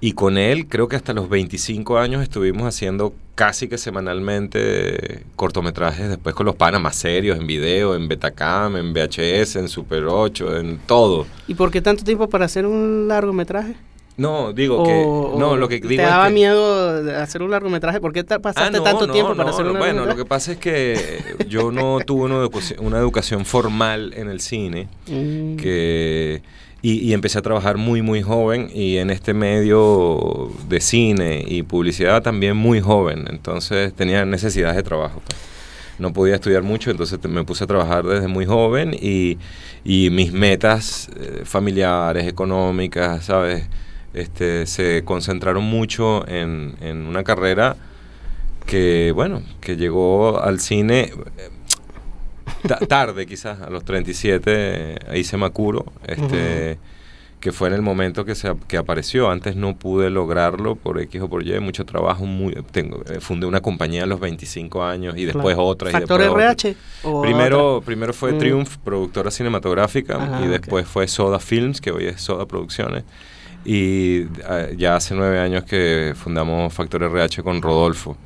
y 0.01 0.13
con 0.13 0.38
él 0.38 0.65
creo 0.67 0.88
que 0.88 0.96
hasta 0.98 1.13
los 1.13 1.29
25 1.29 1.98
años 2.00 2.22
estuvimos 2.24 2.63
haciendo 2.67 3.13
casi 3.36 3.67
que 3.67 3.77
semanalmente 3.77 5.24
cortometrajes 5.36 6.10
después 6.10 6.36
con 6.36 6.46
los 6.46 6.55
panas 6.55 6.81
más 6.81 6.96
serios, 6.96 7.38
en 7.39 7.48
video, 7.48 7.96
en 7.96 8.08
Betacam, 8.08 8.75
en 8.77 8.93
VHS, 8.93 9.55
en 9.58 9.67
Super 9.70 10.05
8, 10.05 10.58
en 10.58 10.79
todo. 10.86 11.25
¿Y 11.48 11.53
por 11.55 11.72
qué 11.72 11.81
tanto 11.81 12.03
tiempo 12.03 12.27
para 12.29 12.46
hacer 12.46 12.65
un 12.65 13.08
largometraje? 13.08 13.75
No, 14.17 14.53
digo 14.53 14.84
O- 14.84 14.86
que... 14.86 15.39
No, 15.39 15.55
lo 15.55 15.67
que 15.67 15.75
digo 15.75 15.88
¿Te 15.88 15.96
es 15.96 16.01
daba 16.01 16.27
que- 16.27 16.34
miedo 16.34 17.20
hacer 17.22 17.41
un 17.41 17.50
largometraje? 17.51 18.00
¿Por 18.01 18.12
qué 18.13 18.24
te 18.24 18.34
Ah, 18.36 18.39
pasaste 18.39 18.77
no, 18.77 18.84
tanto 18.84 19.08
no, 19.08 19.13
tiempo 19.13 19.31
para 19.36 19.46
no, 19.46 19.50
hacer 19.55 19.65
un 19.65 19.74
no, 19.74 19.79
Bueno, 19.79 20.05
largometraje? 20.05 20.17
lo 20.17 20.24
que 20.24 20.27
pasa 20.29 20.51
es 20.51 20.58
que 20.58 21.24
yo 21.48 21.72
no 21.72 22.00
tuve 22.05 22.25
una 22.25 22.36
educación, 22.36 22.86
una 22.86 22.98
educación 23.00 23.46
formal 23.46 24.13
en 24.15 24.29
el 24.29 24.39
cine. 24.41 24.89
Mm. 25.08 25.56
que 25.56 26.41
y, 26.84 27.13
empecé 27.13 27.38
a 27.38 27.41
trabajar 27.41 27.78
muy 27.78 28.02
muy 28.02 28.22
joven 28.22 28.70
y 28.74 28.98
en 28.98 29.12
este 29.12 29.34
medio 29.34 30.52
de 30.67 30.82
cine 30.82 31.44
y 31.48 31.63
publicidad 31.63 32.24
también 32.24 32.58
muy 32.58 32.82
joven 32.82 33.26
entonces 33.30 33.94
tenía 33.94 34.26
necesidades 34.26 34.78
de 34.78 34.84
trabajo 34.84 35.22
pues. 35.26 35.39
no 36.00 36.12
podía 36.12 36.36
estudiar 36.36 36.63
mucho 36.63 36.89
entonces 36.89 37.20
me 37.30 37.44
puse 37.44 37.65
a 37.65 37.67
trabajar 37.67 38.06
desde 38.06 38.28
muy 38.28 38.46
joven 38.46 38.96
y, 39.00 39.38
y 39.84 40.10
mis 40.10 40.34
metas 40.34 41.10
eh, 41.20 41.41
familiares 41.46 42.28
económicas 42.28 43.26
sabes 43.26 43.67
este 44.13 44.65
se 44.65 45.04
concentraron 45.06 45.63
mucho 45.63 46.28
en, 46.28 46.76
en 46.82 47.06
una 47.06 47.24
carrera 47.24 47.78
que 48.65 49.12
bueno 49.13 49.44
que 49.62 49.78
llegó 49.78 50.41
al 50.41 50.60
cine 50.60 51.12
eh, 51.38 51.50
tarde 52.88 53.26
quizás, 53.26 53.62
a 53.62 53.69
los 53.69 53.84
37 53.86 54.52
eh, 54.56 54.97
hice 55.19 55.38
Macuro, 55.38 55.86
este, 56.08 56.78
que 57.39 57.52
fue 57.52 57.69
en 57.69 57.74
el 57.74 57.82
momento 57.82 58.24
que, 58.24 58.36
se, 58.36 58.54
que 58.67 58.78
apareció. 58.78 59.30
Antes 59.32 59.56
no 59.56 59.76
pude 59.76 60.10
lograrlo 60.12 60.76
por 60.76 61.00
X 61.02 61.21
o 61.21 61.28
por 61.30 61.45
Y, 61.45 61.60
mucho 61.60 61.86
trabajo. 61.86 62.26
Muy, 62.26 62.54
tengo, 62.71 63.02
eh, 63.10 63.19
fundé 63.19 63.47
una 63.47 63.62
compañía 63.62 64.04
a 64.04 64.06
los 64.06 64.19
25 64.19 64.84
años 64.84 65.15
y 65.17 65.26
después 65.26 65.56
Claro. 65.56 65.65
otra. 65.65 65.89
Y 65.89 65.91
¿Factor 65.93 66.19
después 66.19 66.39
otra. 66.39 66.52
RH? 66.52 66.76
o 67.04 67.21
Primero, 67.24 67.76
otra? 67.78 67.86
primero 67.86 68.13
fue 68.13 68.34
Mm. 68.34 68.38
Triumph, 68.38 68.78
productora 68.84 69.32
cinematográfica, 69.32 70.15
Ajá, 70.21 70.45
y 70.45 70.47
después 70.47 70.86
fue 70.88 71.08
Soda 71.08 71.39
Films, 71.39 71.82
que 71.82 71.91
hoy 71.91 72.06
es 72.06 72.21
Soda 72.21 72.45
Producciones. 72.45 73.04
Y 73.65 74.21
eh, 74.50 74.76
ya 74.78 74.95
hace 74.95 75.13
nueve 75.15 75.39
años 75.39 75.63
que 75.63 76.13
fundamos 76.15 76.71
Factor 76.74 77.04
RH 77.04 77.43
con 77.43 77.62
Rodolfo. 77.62 78.17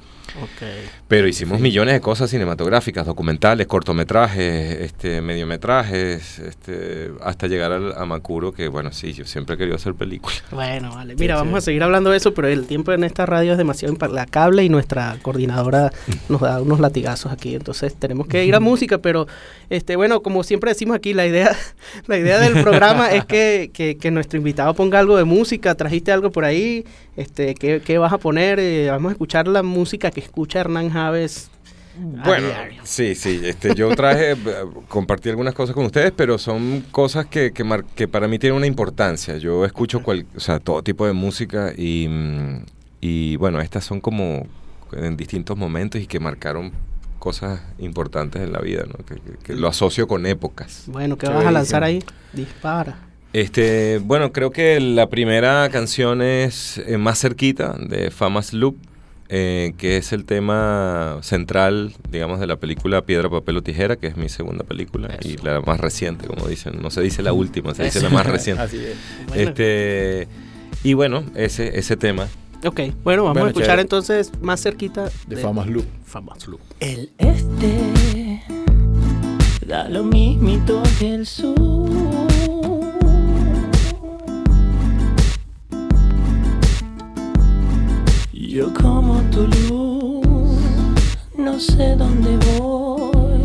Ok. 0.41 0.67
Pero 1.08 1.28
hicimos 1.28 1.60
millones 1.60 1.94
de 1.94 2.02
cosas 2.02 2.32
cinematográficas, 2.32 3.06
documentales, 3.06 3.68
cortometrajes, 3.68 4.82
este, 4.82 5.22
mediometrajes, 5.22 6.39
este, 6.39 7.12
hasta 7.22 7.46
llegar 7.46 7.72
al, 7.74 7.94
a 7.96 8.06
Macuro, 8.06 8.52
que 8.52 8.68
bueno, 8.70 8.91
sí, 8.91 9.13
yo 9.13 9.24
siempre 9.26 9.54
he 9.54 9.58
querido 9.60 9.76
hacer 9.76 9.94
películas. 9.94 10.44
Bueno, 10.50 10.89
vale. 10.96 11.13
Mira, 11.15 11.36
Sí, 11.36 11.39
vamos 11.41 11.54
sí. 11.54 11.58
a 11.58 11.62
seguir 11.62 11.84
hablando 11.84 12.10
de 12.10 12.18
eso, 12.18 12.34
pero 12.34 12.48
el 12.48 12.65
tiempo 12.65 12.91
en 12.91 13.04
esta 13.04 13.28
radio 13.28 13.52
es 13.52 13.58
demasiado 13.60 13.94
implacable 13.94 14.63
y 14.63 14.70
nuestra 14.70 15.18
coordinadora 15.22 15.91
nos 16.30 16.41
da 16.41 16.60
unos 16.60 16.80
latigazos 16.80 17.32
aquí. 17.32 17.54
Entonces 17.54 17.94
tenemos 17.94 18.26
que 18.26 18.44
ir 18.44 18.56
a 18.56 18.60
música, 18.60 18.98
pero 18.98 19.28
este, 19.70 19.96
bueno, 19.98 20.24
como 20.24 20.44
siempre 20.44 20.72
decimos 20.72 20.96
aquí, 20.96 21.13
la 21.13 21.28
idea, 21.28 21.56
la 22.08 22.18
idea 22.18 22.39
del 22.39 22.63
programa 22.63 23.12
es 23.12 23.26
que, 23.26 23.70
que- 23.72 23.98
que 23.98 24.10
nuestro 24.10 24.38
invitado 24.39 24.74
ponga 24.74 24.98
algo 24.98 25.18
de 25.18 25.24
música. 25.24 25.76
Trajiste 25.76 26.12
algo 26.12 26.32
por 26.32 26.46
ahí, 26.46 26.84
este, 27.15 27.54
¿qué, 27.54 27.80
qué 27.86 28.00
vas 28.00 28.12
a 28.12 28.18
poner? 28.18 28.60
Eh, 28.60 28.88
vamos 28.89 29.10
a 29.10 29.13
escuchar 29.13 29.48
la 29.48 29.62
música 29.62 30.10
que 30.10 30.20
escucha 30.20 30.60
Hernán 30.62 30.94
Javes. 30.95 31.49
a 32.19 32.23
Bueno, 32.25 32.47
sí, 32.84 33.15
sí, 33.15 33.41
este, 33.43 33.75
yo 33.75 33.93
traje, 33.95 34.31
eh, 34.34 34.36
compartí 34.88 35.29
algunas 35.29 35.53
cosas 35.53 35.75
con 35.75 35.86
ustedes, 35.86 36.13
pero 36.15 36.38
son 36.38 36.81
cosas 36.91 37.25
que, 37.25 37.51
que, 37.51 37.63
mar- 37.65 37.84
que 37.95 38.08
para 38.08 38.27
mí 38.29 38.39
tienen 38.39 38.55
una 38.58 38.65
importancia. 38.67 39.38
Yo 39.38 39.65
escucho 39.65 40.01
cual, 40.01 40.25
o 40.36 40.39
sea, 40.39 40.60
todo 40.60 40.81
tipo 40.84 41.05
de 41.05 41.12
música 41.13 41.73
y, 41.75 42.08
mm, 42.10 42.65
y 43.01 43.36
bueno, 43.36 43.60
estas 43.60 43.84
son 43.84 43.99
como 43.99 44.47
en 44.93 45.17
distintos 45.17 45.58
momentos 45.58 45.99
y 46.01 46.08
que 46.08 46.19
marcaron 46.21 46.71
cosas 47.19 47.60
importantes 47.79 48.41
en 48.41 48.53
la 48.53 48.60
vida, 48.60 48.84
¿no? 48.88 49.03
que, 49.05 49.15
que- 49.43 49.55
lo 49.55 49.67
asocio 49.67 50.08
con 50.08 50.25
épocas. 50.25 50.84
Bueno, 50.88 51.17
¿qué 51.17 51.27
Qué 51.27 51.34
vas 51.34 51.45
a 51.45 51.51
lanzar 51.51 51.84
ahí? 51.84 52.01
Dispara. 52.34 52.99
Este, 53.34 53.99
bueno, 54.01 54.31
creo 54.31 54.51
que 54.51 54.79
la 54.79 55.10
primera 55.10 55.67
canción 55.69 56.21
es 56.21 56.77
eh, 56.77 56.97
Más 56.97 57.19
cerquita 57.19 57.75
de 57.79 58.10
Famas 58.12 58.53
Loop, 58.53 58.77
eh, 59.29 59.73
que 59.77 59.97
es 59.97 60.11
el 60.13 60.25
tema 60.25 61.17
central, 61.21 61.93
digamos, 62.11 62.39
de 62.39 62.47
la 62.47 62.55
película 62.57 63.01
Piedra, 63.03 63.29
Papel 63.29 63.57
o 63.57 63.61
Tijera, 63.63 63.95
que 63.95 64.07
es 64.07 64.17
mi 64.17 64.29
segunda 64.29 64.63
película 64.63 65.17
y 65.23 65.38
la 65.38 65.61
más 65.61 65.79
reciente, 65.79 66.27
como 66.27 66.47
dicen. 66.47 66.81
No 66.81 66.89
se 66.91 67.01
dice 67.01 67.21
la 67.23 67.33
última, 67.33 67.73
se 67.73 67.83
dice 67.85 68.01
la 68.01 68.09
más 68.09 68.25
reciente. 68.25 68.63
Así 68.63 68.77
es. 68.77 68.95
Bueno. 69.27 69.41
Este, 69.49 70.27
y 70.83 70.93
bueno, 70.93 71.23
ese, 71.35 71.77
ese 71.79 71.97
tema. 71.97 72.27
Ok, 72.65 72.79
bueno, 73.03 73.23
vamos 73.23 73.33
Bueno, 73.33 73.45
a 73.45 73.49
escuchar 73.49 73.67
chévere. 73.67 73.81
entonces 73.81 74.31
más 74.41 74.61
cerquita 74.61 75.09
De 75.27 75.38
Famas 75.38 75.67
Loop. 75.67 75.85
Famas 76.05 76.47
Loop. 76.47 76.61
El 76.79 77.11
este 77.17 78.41
da 79.67 79.89
lo 79.89 80.03
mismito 80.03 80.81
que 80.99 81.13
el 81.15 81.25
sur. 81.27 82.24
Yo 88.56 88.74
como 88.74 89.22
tu 89.32 89.46
luz, 89.68 90.56
no 91.38 91.60
sé 91.60 91.94
dónde 91.98 92.38
voy. 92.38 93.44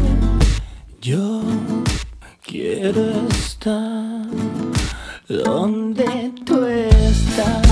Yo 1.02 1.42
quiero 2.46 3.26
estar 3.28 4.24
donde 5.28 6.32
tú 6.46 6.64
estás. 6.64 7.66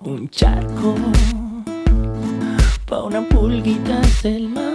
Un 0.00 0.30
charco 0.30 0.94
pa' 2.86 3.02
una 3.02 3.20
pulguita 3.28 4.00
es 4.00 4.24
el 4.24 4.48
mar. 4.48 4.73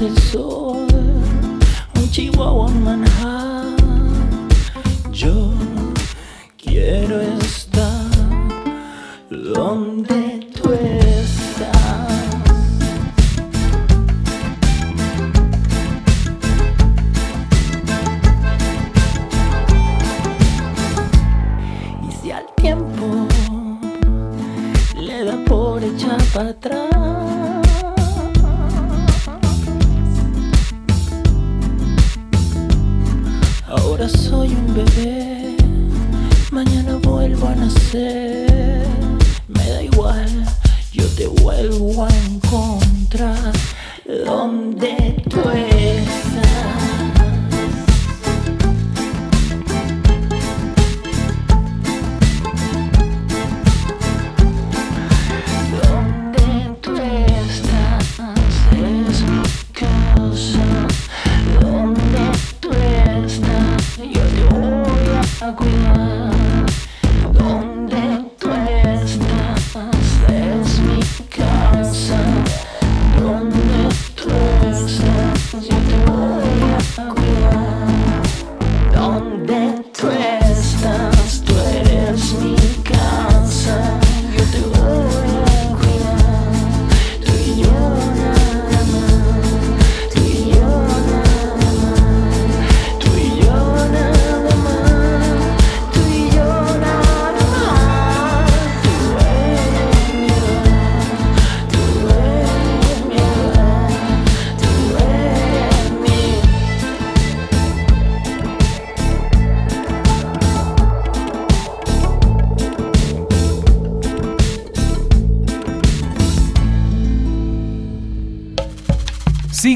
El 0.00 0.18
sol, 0.18 0.86
un 1.94 2.10
chihuahua 2.10 2.70
en 2.70 2.84
Manhattan. 2.84 4.48
Yo 5.12 5.52
quiero 6.56 7.20
estar 7.20 8.10
donde 9.30 10.19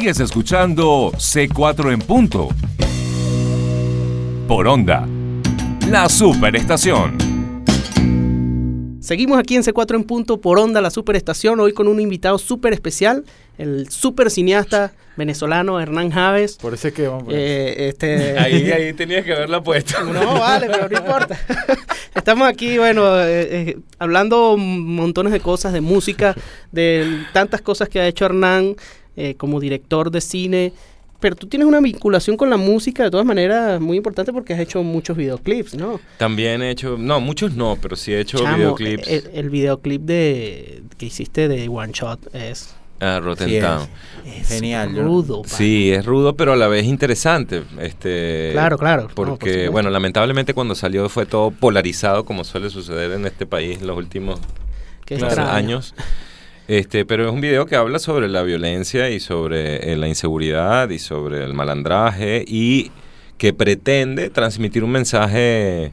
Sigues 0.04 0.20
escuchando 0.20 1.12
C4 1.14 1.90
en 1.90 2.00
punto. 2.00 2.50
Por 4.46 4.68
onda. 4.68 5.08
La 5.88 6.10
superestación. 6.10 7.16
Seguimos 9.00 9.38
aquí 9.38 9.56
en 9.56 9.62
C4 9.62 9.94
en 9.94 10.04
punto 10.04 10.42
por 10.42 10.58
Onda, 10.58 10.82
la 10.82 10.90
superestación, 10.90 11.60
hoy 11.60 11.72
con 11.72 11.88
un 11.88 12.00
invitado 12.00 12.38
súper 12.38 12.72
especial, 12.72 13.24
el 13.56 13.90
super 13.90 14.30
cineasta 14.30 14.92
venezolano 15.16 15.80
Hernán 15.80 16.10
Javes. 16.10 16.56
Por 16.56 16.74
eso 16.74 16.88
es 16.88 16.94
que 16.94 17.08
vamos. 17.08 17.28
Eh, 17.30 17.88
este... 17.88 18.38
Ahí, 18.38 18.70
ahí 18.72 18.92
tenías 18.92 19.24
que 19.24 19.32
haberla 19.32 19.62
puesto. 19.62 20.02
No, 20.04 20.40
vale, 20.40 20.66
pero 20.66 20.88
no 20.88 20.98
importa. 20.98 21.38
Estamos 22.14 22.48
aquí, 22.48 22.78
bueno, 22.78 23.20
eh, 23.20 23.48
eh, 23.50 23.78
hablando 23.98 24.56
montones 24.56 25.32
de 25.32 25.40
cosas, 25.40 25.72
de 25.72 25.80
música, 25.80 26.34
de 26.72 27.24
tantas 27.32 27.60
cosas 27.60 27.88
que 27.88 28.00
ha 28.00 28.06
hecho 28.06 28.24
Hernán 28.24 28.76
eh, 29.16 29.34
como 29.36 29.60
director 29.60 30.10
de 30.10 30.20
cine. 30.20 30.72
Pero 31.20 31.36
tú 31.36 31.46
tienes 31.46 31.66
una 31.66 31.80
vinculación 31.80 32.36
con 32.36 32.50
la 32.50 32.58
música 32.58 33.04
de 33.04 33.10
todas 33.10 33.24
maneras 33.24 33.80
muy 33.80 33.96
importante 33.96 34.30
porque 34.32 34.52
has 34.52 34.60
hecho 34.60 34.82
muchos 34.82 35.16
videoclips, 35.16 35.74
¿no? 35.74 35.98
También 36.18 36.60
he 36.60 36.70
hecho, 36.70 36.96
no, 36.98 37.18
muchos 37.20 37.54
no, 37.54 37.78
pero 37.80 37.96
sí 37.96 38.12
he 38.12 38.20
hecho 38.20 38.38
Chamo, 38.38 38.56
videoclips. 38.56 39.08
El, 39.08 39.30
el 39.32 39.48
videoclip 39.50 40.02
de 40.02 40.82
que 40.98 41.06
hiciste 41.06 41.48
de 41.48 41.66
One 41.68 41.92
Shot 41.94 42.34
es, 42.34 42.74
a 43.00 43.20
Rotten 43.20 43.48
Sí. 43.48 43.60
Town. 43.60 43.88
es 44.26 44.48
Genial, 44.48 44.94
rudo. 44.96 45.42
Sí, 45.46 45.92
es 45.92 46.04
rudo, 46.04 46.36
pero 46.36 46.52
a 46.52 46.56
la 46.56 46.68
vez 46.68 46.84
interesante. 46.84 47.62
Este, 47.80 48.50
Claro, 48.52 48.76
claro. 48.76 49.02
No, 49.04 49.08
por 49.14 49.28
Porque, 49.30 49.68
bueno, 49.68 49.90
lamentablemente 49.90 50.52
cuando 50.54 50.74
salió 50.74 51.08
fue 51.08 51.26
todo 51.26 51.50
polarizado, 51.50 52.24
como 52.24 52.44
suele 52.44 52.70
suceder 52.70 53.12
en 53.12 53.26
este 53.26 53.46
país 53.46 53.80
los 53.82 53.96
últimos 53.96 54.40
años. 55.38 55.94
Este, 56.66 57.04
pero 57.04 57.26
es 57.26 57.32
un 57.32 57.40
video 57.40 57.66
que 57.66 57.76
habla 57.76 57.98
sobre 57.98 58.28
la 58.28 58.42
violencia 58.42 59.10
y 59.10 59.20
sobre 59.20 59.92
eh, 59.92 59.96
la 59.96 60.08
inseguridad 60.08 60.88
y 60.88 60.98
sobre 60.98 61.44
el 61.44 61.52
malandraje 61.52 62.44
y 62.46 62.90
que 63.36 63.52
pretende 63.52 64.30
transmitir 64.30 64.82
un 64.84 64.92
mensaje 64.92 65.92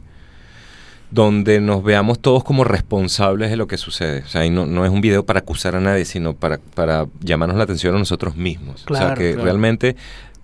donde 1.10 1.60
nos 1.60 1.84
veamos 1.84 2.19
todos 2.19 2.43
como 2.45 2.63
responsables 2.63 3.49
de 3.49 3.57
lo 3.57 3.67
que 3.67 3.77
sucede. 3.77 4.21
O 4.21 4.27
sea, 4.27 4.45
y 4.45 4.49
no, 4.49 4.65
no 4.65 4.86
es 4.86 4.91
un 4.91 5.01
video 5.01 5.25
para 5.25 5.39
acusar 5.39 5.75
a 5.75 5.81
nadie, 5.81 6.05
sino 6.05 6.34
para, 6.34 6.57
para 6.73 7.05
llamarnos 7.19 7.57
la 7.57 7.65
atención 7.65 7.93
a 7.95 7.99
nosotros 7.99 8.38
mismos. 8.38 8.86
o 8.89 8.95
sea, 8.95 9.07
Claro, 9.07 9.15
que 9.15 9.31
claro. 9.31 9.43
realmente 9.43 9.97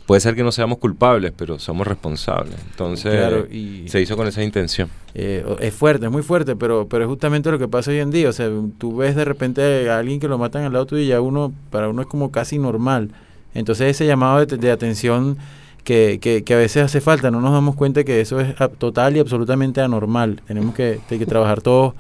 puede 0.08 0.20
ser 0.22 0.34
que 0.36 0.42
no 0.44 0.52
seamos 0.52 0.80
culpables, 0.80 1.32
pero 1.38 1.60
somos 1.60 1.86
responsables. 1.86 2.56
Entonces, 2.72 3.12
Claro, 3.14 3.46
y- 3.52 3.88
se 3.88 4.02
hizo 4.02 4.18
con 4.18 4.26
esa 4.28 4.42
intención. 4.42 4.90
Eh, 5.14 5.46
es 5.60 5.74
fuerte, 5.74 6.06
es 6.08 6.12
muy 6.12 6.24
fuerte, 6.24 6.56
pero, 6.56 6.88
pero 6.88 7.04
es 7.04 7.10
justamente 7.10 7.52
lo 7.52 7.60
que 7.60 7.68
pasa 7.68 7.92
hoy 7.92 8.00
en 8.00 8.10
día. 8.10 8.30
O 8.30 8.34
sea, 8.34 8.50
tú 8.80 8.96
ves 8.96 9.16
de 9.16 9.26
repente 9.26 9.90
a 9.90 10.00
alguien 10.00 10.20
que 10.20 10.28
lo 10.28 10.38
matan 10.40 10.64
al 10.64 10.74
lado 10.74 10.86
tuyo 10.88 11.04
y 11.04 11.08
ya 11.08 11.22
uno, 11.22 11.54
para 11.70 11.90
uno 11.90 12.02
es 12.02 12.08
como 12.08 12.32
casi 12.32 12.58
normal. 12.58 13.12
Entonces 13.54 13.92
ese 13.92 14.06
llamado 14.08 14.44
de, 14.46 14.58
de 14.58 14.72
atención 14.72 15.38
que, 15.84 16.20
que, 16.22 16.44
que 16.44 16.54
a 16.54 16.58
veces 16.58 16.84
hace 16.84 17.02
falta, 17.02 17.32
no 17.32 17.40
nos 17.42 17.52
damos 17.52 17.76
cuenta 17.76 18.04
que 18.04 18.20
eso 18.22 18.40
es 18.40 18.56
total 18.78 19.16
y 19.18 19.20
absolutamente 19.20 19.82
anormal. 19.82 20.42
Tenemos 20.48 20.74
que, 20.76 21.00
que 21.10 21.26
trabajar 21.26 21.62
todos 21.62 21.94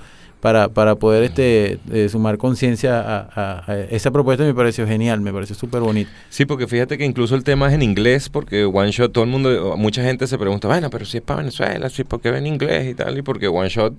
para, 0.48 0.70
para 0.70 0.96
poder 0.96 1.24
este 1.24 1.78
eh, 1.92 2.08
sumar 2.10 2.38
conciencia 2.38 3.02
a, 3.02 3.18
a- 3.36 3.64
a 3.72 3.80
esa 3.92 4.12
propuesta. 4.12 4.46
Me 4.46 4.54
pareció 4.54 4.88
genial, 4.88 5.20
me 5.20 5.34
pareció 5.34 5.56
súper 5.58 5.82
bonito. 5.82 6.10
Sí, 6.30 6.46
porque 6.46 6.68
fíjate 6.68 6.98
que 6.98 7.04
incluso 7.04 7.36
el 7.36 7.44
tema 7.44 7.68
es 7.68 7.74
en 7.74 7.82
inglés, 7.82 8.30
porque 8.30 8.64
One 8.64 8.92
Shot, 8.92 9.12
todo 9.12 9.26
el 9.26 9.30
mundo, 9.30 9.76
mucha 9.78 10.02
gente 10.04 10.26
se 10.26 10.38
pregunta, 10.38 10.70
bueno, 10.70 10.90
pero 10.90 11.04
si 11.04 11.18
es 11.18 11.24
para 11.24 11.40
Venezuela, 11.40 11.90
si 11.90 12.06
¿por 12.06 12.22
qué 12.22 12.32
ven 12.32 12.48
inglés 12.48 12.88
y 12.90 12.94
tal? 12.94 13.18
Y 13.18 13.24
porque 13.24 13.50
One 13.50 13.68
Shot 13.68 13.94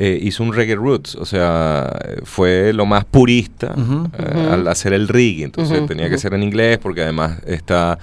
eh, 0.00 0.18
hizo 0.20 0.42
un 0.42 0.52
reggae 0.52 0.74
roots, 0.74 1.14
o 1.14 1.24
sea, 1.24 1.96
fue 2.24 2.72
lo 2.72 2.86
más 2.86 3.04
purista 3.04 3.72
eh, 4.18 4.48
al 4.50 4.66
hacer 4.66 4.92
el 4.94 5.06
reggae, 5.06 5.44
entonces 5.44 5.86
tenía 5.86 6.10
que 6.10 6.18
ser 6.18 6.34
en 6.34 6.42
inglés, 6.42 6.78
porque 6.78 7.02
además 7.02 7.38
está... 7.46 7.98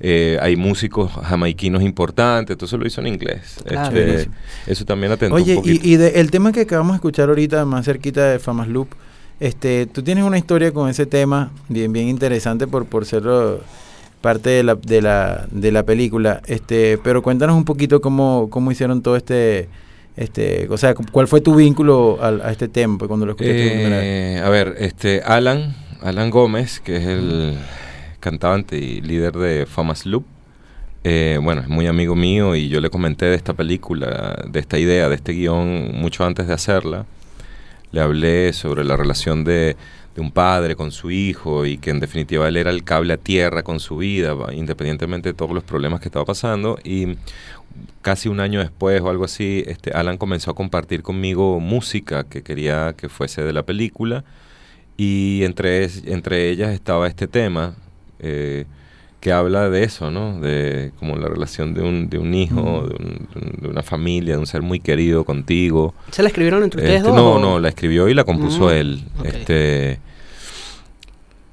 eh, 0.00 0.38
hay 0.40 0.56
músicos 0.56 1.10
jamaiquinos 1.12 1.82
importantes, 1.82 2.54
entonces 2.54 2.78
lo 2.78 2.86
hizo 2.86 3.00
en 3.00 3.08
inglés. 3.08 3.56
Claro. 3.66 3.96
Este, 3.96 4.30
eso 4.66 4.84
también 4.84 5.12
atentó 5.12 5.34
un 5.36 5.42
Oye, 5.42 5.56
poquito. 5.56 5.86
y, 5.86 5.92
y 5.92 5.96
de- 5.96 6.20
el 6.20 6.30
tema 6.30 6.52
que 6.52 6.60
acabamos 6.62 6.92
de 6.92 6.96
escuchar 6.96 7.28
ahorita, 7.28 7.64
más 7.64 7.84
cerquita 7.84 8.30
de 8.30 8.38
Famas 8.38 8.68
Loop, 8.68 8.88
este, 9.40 9.86
tú 9.86 10.02
tienes 10.02 10.24
una 10.24 10.38
historia 10.38 10.72
con 10.72 10.88
ese 10.88 11.06
tema 11.06 11.50
bien, 11.68 11.92
bien 11.92 12.08
interesante 12.08 12.66
por, 12.66 12.86
por 12.86 13.04
ser 13.06 13.26
oh, 13.28 13.60
parte 14.20 14.50
de 14.50 14.62
la, 14.64 14.74
de 14.74 15.00
la, 15.02 15.46
de 15.50 15.70
la 15.72 15.82
película. 15.84 16.42
Este, 16.46 16.98
pero 16.98 17.22
cuéntanos 17.22 17.56
un 17.56 17.64
poquito 17.64 18.00
cómo, 18.00 18.48
cómo 18.50 18.72
hicieron 18.72 19.00
todo 19.02 19.16
este, 19.16 19.68
este, 20.16 20.66
o 20.70 20.76
sea, 20.76 20.94
cu- 20.94 21.04
cuál 21.12 21.28
fue 21.28 21.40
tu 21.40 21.54
vínculo 21.54 22.18
al- 22.20 22.40
a, 22.40 22.50
este 22.50 22.66
tema 22.68 22.98
pues, 22.98 23.06
cuando 23.08 23.26
lo 23.26 23.32
escuchaste. 23.32 24.34
Eh, 24.36 24.40
a 24.40 24.48
ver, 24.48 24.74
este 24.78 25.22
Alan, 25.22 25.74
Alan 26.02 26.30
Gómez, 26.30 26.80
que 26.80 26.96
es 26.96 27.06
el 27.06 27.58
cantante 28.20 28.78
y 28.78 29.00
líder 29.00 29.34
de 29.34 29.66
Famas 29.66 30.06
Loop, 30.06 30.24
eh, 31.04 31.38
bueno, 31.42 31.62
es 31.62 31.68
muy 31.68 31.86
amigo 31.86 32.16
mío 32.16 32.56
y 32.56 32.68
yo 32.68 32.80
le 32.80 32.90
comenté 32.90 33.26
de 33.26 33.36
esta 33.36 33.54
película, 33.54 34.44
de 34.48 34.60
esta 34.60 34.78
idea, 34.78 35.08
de 35.08 35.14
este 35.14 35.32
guion 35.32 35.92
mucho 35.94 36.24
antes 36.24 36.46
de 36.46 36.54
hacerla. 36.54 37.06
le 37.92 38.00
hablé 38.02 38.52
sobre 38.52 38.84
la 38.84 38.96
relación 38.96 39.44
de, 39.44 39.76
un 40.18 40.32
padre 40.32 40.74
con 40.76 40.90
su 40.90 41.12
hijo 41.12 41.64
y 41.64 41.78
que 41.78 41.90
en 41.90 42.00
definitiva 42.00 42.48
él 42.48 42.56
era 42.56 42.70
el 42.70 42.82
cable 42.84 43.14
a 43.14 43.16
tierra 43.18 43.62
con 43.62 43.78
su 43.80 43.98
vida, 43.98 44.34
independientemente 44.52 45.28
de 45.28 45.34
todos 45.34 45.52
los 45.52 45.62
problemas 45.64 46.00
que 46.00 46.08
estaba 46.08 46.24
pasando. 46.24 46.78
Y 46.84 47.16
casi 48.02 48.28
un 48.28 48.40
año 48.40 48.60
después 48.60 49.00
o 49.00 49.10
algo 49.10 49.24
así, 49.24 49.64
este, 49.66 49.92
Alan 49.92 50.18
comenzó 50.18 50.50
a 50.50 50.54
compartir 50.54 51.02
conmigo 51.02 51.60
música 51.60 52.24
que 52.24 52.42
quería 52.42 52.94
que 52.96 53.08
fuese 53.08 53.42
de 53.42 53.52
la 53.52 53.62
película 53.64 54.24
y 54.96 55.44
entre, 55.44 55.84
entre 56.06 56.50
ellas 56.50 56.70
estaba 56.74 57.06
este 57.06 57.28
tema 57.28 57.76
eh, 58.20 58.64
que 59.20 59.32
habla 59.32 59.68
de 59.68 59.82
eso, 59.82 60.10
¿no? 60.12 60.38
De 60.40 60.92
como 61.00 61.16
la 61.16 61.28
relación 61.28 61.74
de 61.74 61.82
un, 61.82 62.08
de 62.08 62.18
un 62.18 62.34
hijo, 62.34 62.86
de, 62.88 62.94
un- 62.94 63.28
de 63.34 63.40
un- 63.40 63.62
de 63.62 63.68
una 63.68 63.82
familia, 63.82 64.34
de 64.34 64.40
un 64.40 64.46
ser 64.46 64.62
muy 64.62 64.78
querido 64.80 65.24
contigo. 65.24 65.92
¿Se 66.12 66.22
la 66.22 66.28
escribieron 66.28 66.62
entre 66.62 66.80
ustedes 66.80 66.98
Este, 67.00 67.08
dos? 67.10 67.16
no, 67.16 67.32
o- 67.34 67.38
no, 67.40 67.58
la 67.58 67.68
escribió 67.68 68.08
y 68.08 68.14
la 68.14 68.22
compuso 68.24 68.66
Mm, 68.66 68.70
él. 68.70 69.04
Este, 69.24 69.98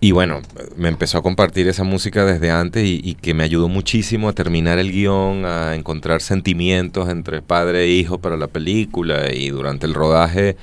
y 0.02 0.12
bueno, 0.12 0.42
me 0.78 0.90
empezó 0.90 1.18
a 1.18 1.24
compartir 1.24 1.68
esa 1.68 1.84
música 1.84 2.26
desde 2.26 2.52
antes 2.52 2.84
y, 2.86 3.02
y 3.04 3.16
que 3.16 3.34
me 3.34 3.44
ayudó 3.44 3.68
muchísimo 3.70 4.30
a 4.30 4.34
terminar 4.34 4.78
el 4.78 4.92
guion, 4.92 5.46
a 5.46 5.74
encontrar 5.74 6.22
sentimientos 6.22 7.10
entre 7.10 7.42
padre 7.42 7.86
e 7.86 7.88
hijo 7.88 8.20
para 8.20 8.38
la 8.38 8.46
película 8.48 9.34
y 9.34 9.50
durante 9.50 9.88
el 9.88 9.96
rodaje 9.96 10.58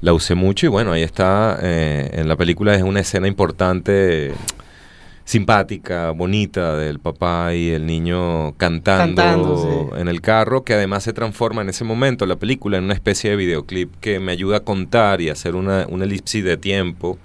la 0.00 0.14
usé 0.14 0.34
mucho 0.34 0.64
y 0.64 0.70
bueno, 0.70 0.92
ahí 0.92 1.02
está, 1.02 1.58
eh, 1.62 2.08
en 2.14 2.28
la 2.28 2.36
película 2.36 2.74
es 2.74 2.82
una 2.82 3.00
escena 3.00 3.28
importante, 3.28 4.32
simpática, 5.30 6.10
bonita 6.10 6.76
del 6.76 6.98
papá 6.98 7.54
y 7.54 7.70
el 7.70 7.86
niño 7.86 8.52
cantando, 8.56 9.22
Cantando, 9.22 9.90
sí. 9.94 10.00
en 10.00 10.08
el 10.08 10.20
carro, 10.20 10.64
que 10.64 10.74
además 10.74 11.04
se 11.04 11.12
transforma 11.12 11.62
en 11.62 11.68
ese 11.68 11.84
momento 11.84 12.26
la 12.26 12.34
película 12.34 12.78
en 12.78 12.84
una 12.84 12.94
especie 12.94 13.30
de 13.30 13.36
videoclip 13.36 13.94
que 14.00 14.18
me 14.18 14.32
ayuda 14.32 14.56
a 14.56 14.60
contar 14.60 15.20
y 15.20 15.28
hacer 15.28 15.54
una, 15.54 15.86
una 15.88 16.04
elipsis 16.04 16.42
de 16.42 16.56
tiempo, 16.56 17.16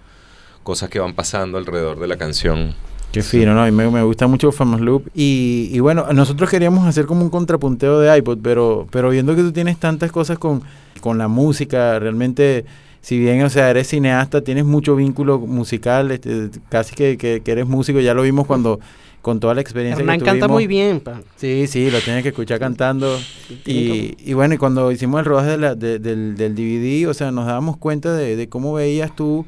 cosas 0.61 0.91
que 0.91 0.99
van 0.99 1.15
pasando 1.15 1.57
alrededor 1.57 1.99
de 1.99 2.05
la 2.05 2.15
canción. 2.15 2.75
Qué 3.11 3.23
fino, 3.23 3.55
¿no? 3.55 3.63
A 3.63 3.65
mí 3.65 3.71
me, 3.71 3.89
me 3.89 4.03
gusta 4.03 4.27
mucho 4.27 4.51
Famous 4.51 4.81
Loop. 4.81 5.07
Y, 5.15 5.69
y 5.71 5.79
bueno, 5.79 6.05
nosotros 6.13 6.47
queríamos 6.47 6.85
hacer 6.85 7.07
como 7.07 7.23
un 7.23 7.31
contrapunteo 7.31 7.99
de 8.01 8.15
iPod, 8.19 8.37
pero, 8.43 8.85
pero 8.91 9.09
viendo 9.09 9.35
que 9.35 9.41
tú 9.41 9.51
tienes 9.51 9.79
tantas 9.79 10.11
cosas 10.11 10.37
con, 10.37 10.61
con 11.01 11.17
la 11.17 11.27
música, 11.27 11.97
realmente, 11.97 12.65
si 13.05 13.19
bien, 13.19 13.43
o 13.43 13.51
sea, 13.51 13.69
eres 13.69 13.87
cineasta, 13.89 14.41
tienes 14.41 14.65
mucho 14.65 14.95
vínculo 14.95 15.37
musical, 15.37 16.09
este, 16.09 16.49
casi 16.69 16.95
que, 16.95 17.17
que- 17.17 17.41
que 17.43 17.51
eres 17.51 17.67
músico, 17.67 17.99
ya 17.99 18.15
lo 18.15 18.23
vimos 18.23 18.47
cuando 18.47 18.79
con 19.21 19.39
toda 19.39 19.53
la 19.53 19.61
experiencia 19.61 20.01
Hernán 20.01 20.17
que 20.17 20.25
canta 20.25 20.39
tuvimos. 20.47 20.55
muy 20.55 20.65
bien, 20.65 20.99
pa. 21.01 21.21
Sí, 21.35 21.67
sí, 21.67 21.91
lo 21.91 22.01
tienes 22.01 22.23
que 22.23 22.29
escuchar 22.29 22.57
cantando. 22.59 23.19
Y, 23.63 24.15
y 24.17 24.33
bueno, 24.33 24.55
y 24.55 24.57
cuando 24.57 24.91
hicimos 24.91 25.19
el 25.19 25.25
rodaje 25.25 25.51
de 25.51 25.57
la- 25.57 25.75
de- 25.75 25.99
del, 25.99 26.35
del 26.35 26.55
DVD, 26.55 27.07
o 27.07 27.13
sea, 27.13 27.29
nos 27.31 27.45
dábamos 27.45 27.77
cuenta 27.77 28.11
de, 28.15 28.35
de 28.35 28.49
cómo 28.49 28.73
veías 28.73 29.15
tú 29.15 29.45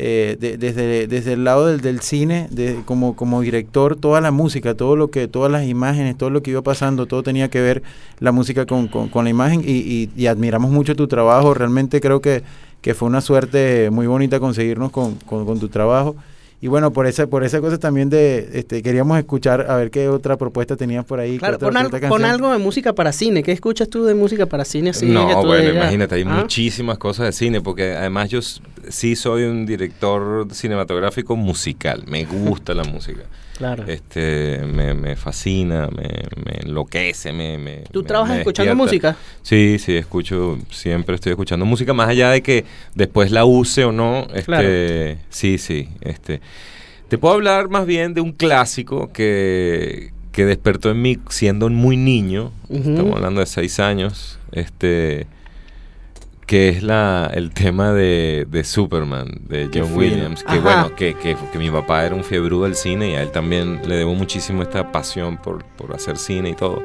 eh, 0.00 0.36
de- 0.40 0.56
desde, 0.58 1.06
desde 1.08 1.32
el 1.34 1.42
lado 1.42 1.66
del, 1.66 1.80
del 1.80 2.00
cine, 2.02 2.46
de, 2.52 2.82
como, 2.84 3.14
como 3.16 3.40
director, 3.42 3.96
toda 3.96 4.20
la 4.20 4.30
música, 4.30 4.74
todo 4.76 4.94
lo 4.94 5.10
que, 5.10 5.26
todas 5.26 5.50
las 5.50 5.66
imágenes, 5.66 6.16
todo 6.16 6.30
lo 6.30 6.40
que 6.40 6.52
iba 6.52 6.62
pasando, 6.62 7.06
todo 7.06 7.24
tenía 7.24 7.48
que 7.48 7.60
ver 7.60 7.82
la 8.20 8.30
música 8.30 8.64
con, 8.66 8.86
con, 8.86 9.08
con 9.08 9.24
la 9.24 9.30
imagen 9.30 9.62
y, 9.64 9.72
y- 9.78 10.10
y 10.16 10.26
admiramos 10.28 10.70
mucho 10.70 10.94
tu 10.94 11.08
trabajo. 11.08 11.52
Realmente 11.54 12.00
creo 12.00 12.20
que, 12.20 12.44
que 12.80 12.94
fue 12.94 13.08
una 13.08 13.20
suerte 13.20 13.90
muy 13.90 14.06
bonita 14.06 14.38
conseguirnos 14.40 14.90
con, 14.90 15.14
con, 15.16 15.44
con 15.46 15.58
tu 15.60 15.68
trabajo. 15.68 16.16
Y 16.60 16.66
bueno, 16.66 16.92
por 16.92 17.06
esa, 17.06 17.28
por 17.28 17.44
esa 17.44 17.60
cosa 17.60 17.78
también 17.78 18.10
de, 18.10 18.50
este, 18.54 18.82
queríamos 18.82 19.16
escuchar 19.16 19.70
a 19.70 19.76
ver 19.76 19.92
qué 19.92 20.08
otra 20.08 20.36
propuesta 20.36 20.74
tenías 20.74 21.04
por 21.04 21.20
ahí. 21.20 21.38
Claro, 21.38 21.54
otra- 21.54 21.68
pon, 22.08 22.24
al- 22.24 22.30
algo 22.32 22.50
de 22.50 22.58
música 22.58 22.92
para 22.94 23.12
cine. 23.12 23.44
¿Qué 23.44 23.52
escuchas 23.52 23.88
tú 23.88 24.04
de 24.04 24.14
música 24.16 24.46
para 24.46 24.64
cine? 24.64 24.90
Así 24.90 25.06
que 25.06 25.12
no, 25.12 25.40
tú 25.40 25.46
bueno, 25.46 25.62
digas, 25.70 25.76
imagínate, 25.76 26.16
hay 26.16 26.22
¿ah? 26.26 26.40
muchísimas 26.40 26.98
cosas 26.98 27.26
de 27.26 27.32
cine, 27.32 27.60
porque 27.60 27.92
además 27.94 28.28
yo 28.30 28.40
sí 28.42 29.14
soy 29.14 29.44
un 29.44 29.66
director 29.66 30.48
cinematográfico 30.52 31.36
musical, 31.36 32.02
me 32.08 32.24
gusta 32.24 32.74
la 32.74 32.82
música. 32.82 33.20
Claro. 33.58 33.84
Este, 33.88 34.60
me, 34.64 34.94
me 34.94 35.16
fascina, 35.16 35.88
me, 35.88 36.08
me 36.44 36.60
enloquece, 36.62 37.32
me, 37.32 37.58
me 37.58 37.82
¿Tú 37.90 38.04
trabajas 38.04 38.38
escuchando 38.38 38.76
música? 38.76 39.16
Sí, 39.42 39.78
sí, 39.80 39.96
escucho, 39.96 40.58
siempre 40.70 41.16
estoy 41.16 41.32
escuchando 41.32 41.66
música, 41.66 41.92
más 41.92 42.08
allá 42.08 42.30
de 42.30 42.40
que 42.40 42.64
después 42.94 43.32
la 43.32 43.44
use 43.44 43.84
o 43.84 43.90
no, 43.90 44.28
este, 44.32 44.44
Claro. 44.44 44.68
sí, 45.28 45.58
sí, 45.58 45.88
este, 46.02 46.40
te 47.08 47.18
puedo 47.18 47.34
hablar 47.34 47.68
más 47.68 47.84
bien 47.84 48.14
de 48.14 48.20
un 48.20 48.30
clásico 48.30 49.12
que, 49.12 50.12
que 50.30 50.44
despertó 50.44 50.90
en 50.92 51.02
mí 51.02 51.18
siendo 51.28 51.68
muy 51.68 51.96
niño, 51.96 52.52
estamos 52.70 53.16
hablando 53.16 53.40
de 53.40 53.46
seis 53.46 53.80
años, 53.80 54.38
este, 54.52 55.26
que 56.48 56.70
es 56.70 56.82
la, 56.82 57.30
el 57.34 57.50
tema 57.52 57.92
de, 57.92 58.46
de 58.50 58.64
Superman, 58.64 59.42
de 59.48 59.68
John. 59.72 59.94
Williams, 59.94 60.42
que 60.42 60.52
Ajá. 60.52 60.60
bueno, 60.60 60.96
que, 60.96 61.14
que, 61.14 61.36
que 61.52 61.58
mi 61.58 61.70
papá 61.70 62.04
era 62.06 62.14
un 62.14 62.24
fiebrudo 62.24 62.64
del 62.64 62.74
cine 62.74 63.10
y 63.10 63.14
a 63.14 63.22
él 63.22 63.30
también 63.30 63.82
le 63.86 63.94
debo 63.96 64.14
muchísimo 64.14 64.62
esta 64.62 64.90
pasión 64.90 65.36
por, 65.36 65.62
por 65.64 65.94
hacer 65.94 66.16
cine 66.16 66.48
y 66.50 66.54
todo. 66.54 66.82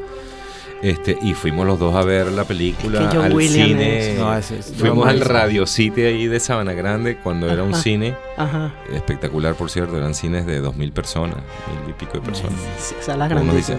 Este, 0.81 1.17
y 1.21 1.33
fuimos 1.33 1.65
los 1.65 1.79
dos 1.79 1.95
a 1.95 2.03
ver 2.03 2.29
la 2.33 2.43
película 2.43 3.07
Que 3.09 3.15
John 3.15 3.25
al 3.25 3.33
Williams 3.33 3.69
cine. 3.69 4.11
es- 4.15 4.19
No, 4.19 4.35
ese 4.37 4.59
es- 4.59 4.73
Fuimos 4.77 5.07
al 5.07 5.21
Radio 5.21 5.65
City 5.65 6.01
ahí 6.01 6.27
de 6.27 6.41
Sabana 6.41 6.73
Grande 6.73 7.15
cuando 7.23 7.49
era 7.49 7.63
un 7.63 7.73
cine 7.73 8.15
Ajá. 8.35 8.73
espectacular, 8.93 9.55
por 9.55 9.69
cierto. 9.69 9.95
Eran 9.97 10.13
cines 10.13 10.45
de 10.45 10.59
dos 10.59 10.75
mil 10.75 10.91
personas, 10.91 11.37
mil 11.37 11.89
y 11.89 11.93
pico 11.93 12.15
de 12.15 12.19
personas. 12.19 12.59
Salas 12.99 13.29
grandes. 13.29 13.71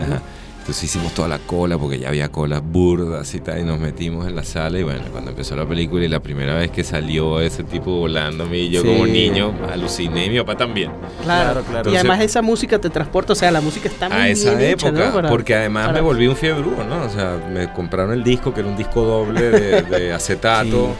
Entonces 0.64 0.84
hicimos 0.84 1.12
toda 1.12 1.28
la 1.28 1.38
cola 1.40 1.76
porque 1.76 1.98
ya 1.98 2.08
había 2.08 2.32
colas 2.32 2.62
burdas 2.64 3.34
y 3.34 3.40
tal, 3.40 3.60
y 3.60 3.64
nos 3.64 3.78
metimos 3.78 4.26
en 4.26 4.34
la 4.34 4.44
sala. 4.44 4.78
Y 4.78 4.82
bueno, 4.82 5.02
cuando 5.12 5.30
empezó 5.32 5.54
la 5.56 5.66
película 5.68 6.02
y 6.06 6.08
la 6.08 6.20
primera 6.20 6.54
vez 6.54 6.70
que 6.70 6.82
salió 6.82 7.38
ese 7.42 7.64
tipo 7.64 7.90
volando 7.98 8.46
mí, 8.46 8.70
yo 8.70 8.80
Sí. 8.80 8.86
como 8.88 9.06
niño 9.06 9.52
aluciné 9.70 10.24
y 10.24 10.30
mi 10.30 10.38
papá 10.38 10.56
también. 10.56 10.90
Claro, 11.22 11.60
Claro, 11.60 11.64
claro. 11.70 11.90
Y 11.92 11.96
además 11.96 12.22
esa 12.22 12.40
música 12.40 12.78
te 12.80 12.88
transporta, 12.88 13.34
o 13.34 13.36
sea, 13.36 13.50
la 13.50 13.60
música 13.60 13.88
está 13.90 14.08
muy 14.08 14.16
a 14.16 14.28
esa 14.28 14.54
bien 14.54 14.70
hecha, 14.72 14.88
época, 14.88 15.04
¿no? 15.06 15.12
Para- 15.12 15.28
porque 15.28 15.54
además 15.54 15.84
para- 15.88 15.98
me 15.98 16.00
volví 16.00 16.26
un 16.28 16.36
fiebrudo, 16.36 16.82
¿no? 16.82 17.02
O 17.04 17.10
sea, 17.10 17.38
me 17.52 17.70
compraron 17.70 18.14
el 18.14 18.24
disco, 18.24 18.54
que 18.54 18.60
era 18.60 18.68
un 18.70 18.76
disco 18.78 19.02
doble 19.02 19.42
de, 19.50 19.82
de 19.82 20.12
acetato, 20.14 20.94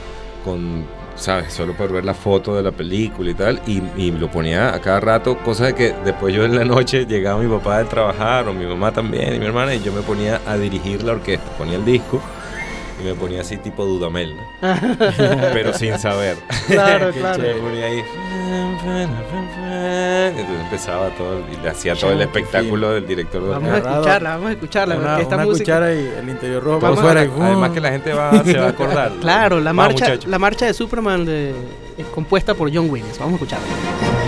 con, 0.45 0.85
¿sabes? 1.17 1.53
Solo 1.53 1.75
por 1.75 1.93
ver 1.93 2.05
la 2.05 2.15
foto 2.15 2.57
de 2.57 2.63
la 2.63 2.73
película 2.73 3.31
y 3.31 3.35
tal, 3.35 3.61
y, 3.67 3.83
y 3.97 4.11
lo 4.11 4.31
ponía 4.31 4.75
a 4.75 4.81
cada 4.81 5.01
rato, 5.01 5.37
cosa 5.39 5.67
de 5.67 5.75
que 5.75 5.95
después 6.05 6.35
yo 6.35 6.45
en 6.45 6.57
la 6.57 6.65
noche 6.65 7.07
llegaba 7.07 7.41
mi 7.41 7.49
papá 7.49 7.79
de 7.79 7.85
trabajar, 7.85 8.49
o 8.49 8.53
mi 8.53 8.67
mamá 8.67 8.93
también, 8.93 9.35
y 9.35 9.39
mi 9.39 9.47
hermana, 9.47 9.75
y 9.75 9.83
yo 9.83 9.93
me 9.93 10.03
ponía 10.03 10.41
a 10.47 10.57
dirigir 10.57 11.03
la 11.03 11.13
orquesta, 11.13 11.51
ponía 11.57 11.77
el 11.77 11.85
disco, 11.85 12.21
y 13.01 13.05
me 13.05 13.15
ponía 13.15 13.41
así 13.41 13.57
tipo 13.57 13.85
Dudamel, 13.85 14.37
¿no? 14.37 14.43
Pero 15.53 15.73
sin 15.73 15.99
saber. 15.99 16.37
Claro, 16.67 17.11
claro. 17.19 17.37
chévere. 17.37 17.55
Me 17.55 17.61
ponía 17.61 17.87
ahí. 17.87 18.05
Entonces 20.37 20.61
empezaba 20.61 21.09
todo 21.11 21.41
y 21.51 21.63
le 21.63 21.71
hacía 21.71 21.95
todo 21.97 22.13
el 22.13 22.21
espectáculo 22.23 22.93
del 22.93 23.07
director 23.07 23.43
de 23.43 23.49
Vamos 23.49 23.71
a 23.71 23.79
escucharla, 23.79 24.31
vamos 24.31 24.49
a 24.49 24.53
escucharla, 24.53 24.97
Una, 24.97 25.07
porque 25.07 25.23
esta 25.23 25.35
una 25.37 25.45
música... 25.45 25.65
cuchara 25.65 25.95
y 25.95 25.99
el 26.07 26.29
interior 26.29 26.63
rojo 26.63 26.81
Vamos 26.81 27.01
además 27.05 27.71
que 27.71 27.81
la 27.81 27.91
gente 27.91 28.13
va, 28.13 28.45
se 28.45 28.59
va 28.59 28.67
a 28.67 28.71
acordar. 28.71 29.13
Claro, 29.21 29.61
la 29.61 29.73
marcha, 29.73 30.19
la 30.27 30.39
marcha 30.39 30.67
de 30.67 30.75
Superman 30.75 31.25
de, 31.25 31.55
es 31.97 32.07
compuesta 32.07 32.55
por 32.55 32.73
John 32.75 32.91
Williams. 32.91 33.19
Vamos 33.19 33.41
a 33.41 33.45
escucharla. 33.45 34.24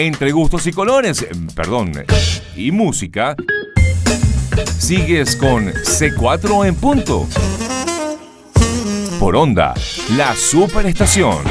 Entre 0.00 0.32
gustos 0.32 0.66
y 0.66 0.72
colores, 0.72 1.20
eh, 1.20 1.28
perdón, 1.54 1.92
y 2.56 2.70
música, 2.72 3.36
sigues 4.78 5.36
con 5.36 5.66
C4 5.66 6.66
en 6.66 6.74
punto. 6.74 7.28
Por 9.18 9.36
onda, 9.36 9.74
la 10.16 10.34
superestación. 10.34 11.44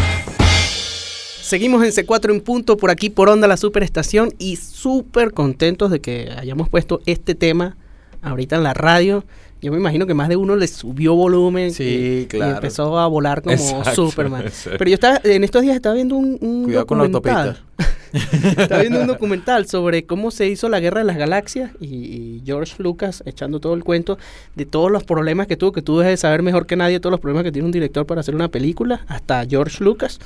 Seguimos 1.43 1.83
en 1.83 1.91
C4 1.91 2.31
en 2.31 2.41
punto 2.41 2.75
por 2.75 2.89
aquí 2.89 3.11
por 3.11 3.29
Onda 3.29 3.47
la 3.47 3.55
Superestación 3.55 4.33
y 4.39 4.55
súper 4.55 5.31
contentos 5.31 5.91
de 5.91 6.01
que 6.01 6.33
hayamos 6.35 6.69
puesto 6.69 7.01
este 7.05 7.35
tema 7.35 7.77
ahorita 8.23 8.55
en 8.55 8.63
la 8.63 8.73
radio. 8.73 9.25
Yo 9.61 9.71
me 9.71 9.77
imagino 9.77 10.07
que 10.07 10.13
más 10.13 10.29
de 10.29 10.37
uno 10.37 10.55
le 10.55 10.67
subió 10.67 11.15
volumen 11.15 11.73
Sí, 11.73 12.27
y, 12.31 12.37
empezó 12.37 12.97
a 12.97 13.07
volar 13.07 13.41
como 13.41 13.55
Exacto, 13.55 14.09
Superman. 14.09 14.43
exacto. 14.43 14.77
Pero 14.79 14.89
yo 14.89 14.93
estaba, 14.95 15.21
en 15.23 15.43
estos 15.43 15.61
días 15.61 15.75
estaba 15.75 15.95
viendo 15.95 16.15
un, 16.15 16.37
un 16.39 16.63
Cuidado 16.63 16.85
con 16.85 16.97
la 16.97 17.07
documental. 17.07 17.59
estaba 18.13 18.81
viendo 18.81 19.01
un 19.01 19.07
documental 19.07 19.67
sobre 19.67 20.05
cómo 20.05 20.31
se 20.31 20.47
hizo 20.47 20.69
la 20.69 20.79
guerra 20.79 20.99
de 20.99 21.05
las 21.05 21.17
galaxias 21.17 21.71
y, 21.79 21.87
y 21.87 22.41
George 22.45 22.75
Lucas 22.81 23.21
echando 23.25 23.59
todo 23.59 23.73
el 23.73 23.83
cuento 23.83 24.17
de 24.55 24.65
todos 24.65 24.91
los 24.91 25.03
problemas 25.03 25.47
que 25.47 25.57
tuvo, 25.57 25.71
que 25.71 25.81
tú 25.81 25.99
debes 25.99 26.13
de 26.13 26.17
saber 26.17 26.41
mejor 26.41 26.65
que 26.65 26.75
nadie 26.75 26.99
todos 26.99 27.11
los 27.11 27.19
problemas 27.19 27.43
que 27.43 27.51
tiene 27.51 27.65
un 27.65 27.71
director 27.71 28.05
para 28.05 28.21
hacer 28.21 28.35
una 28.35 28.47
película, 28.47 29.01
hasta 29.07 29.45
George 29.45 29.83
Lucas. 29.83 30.19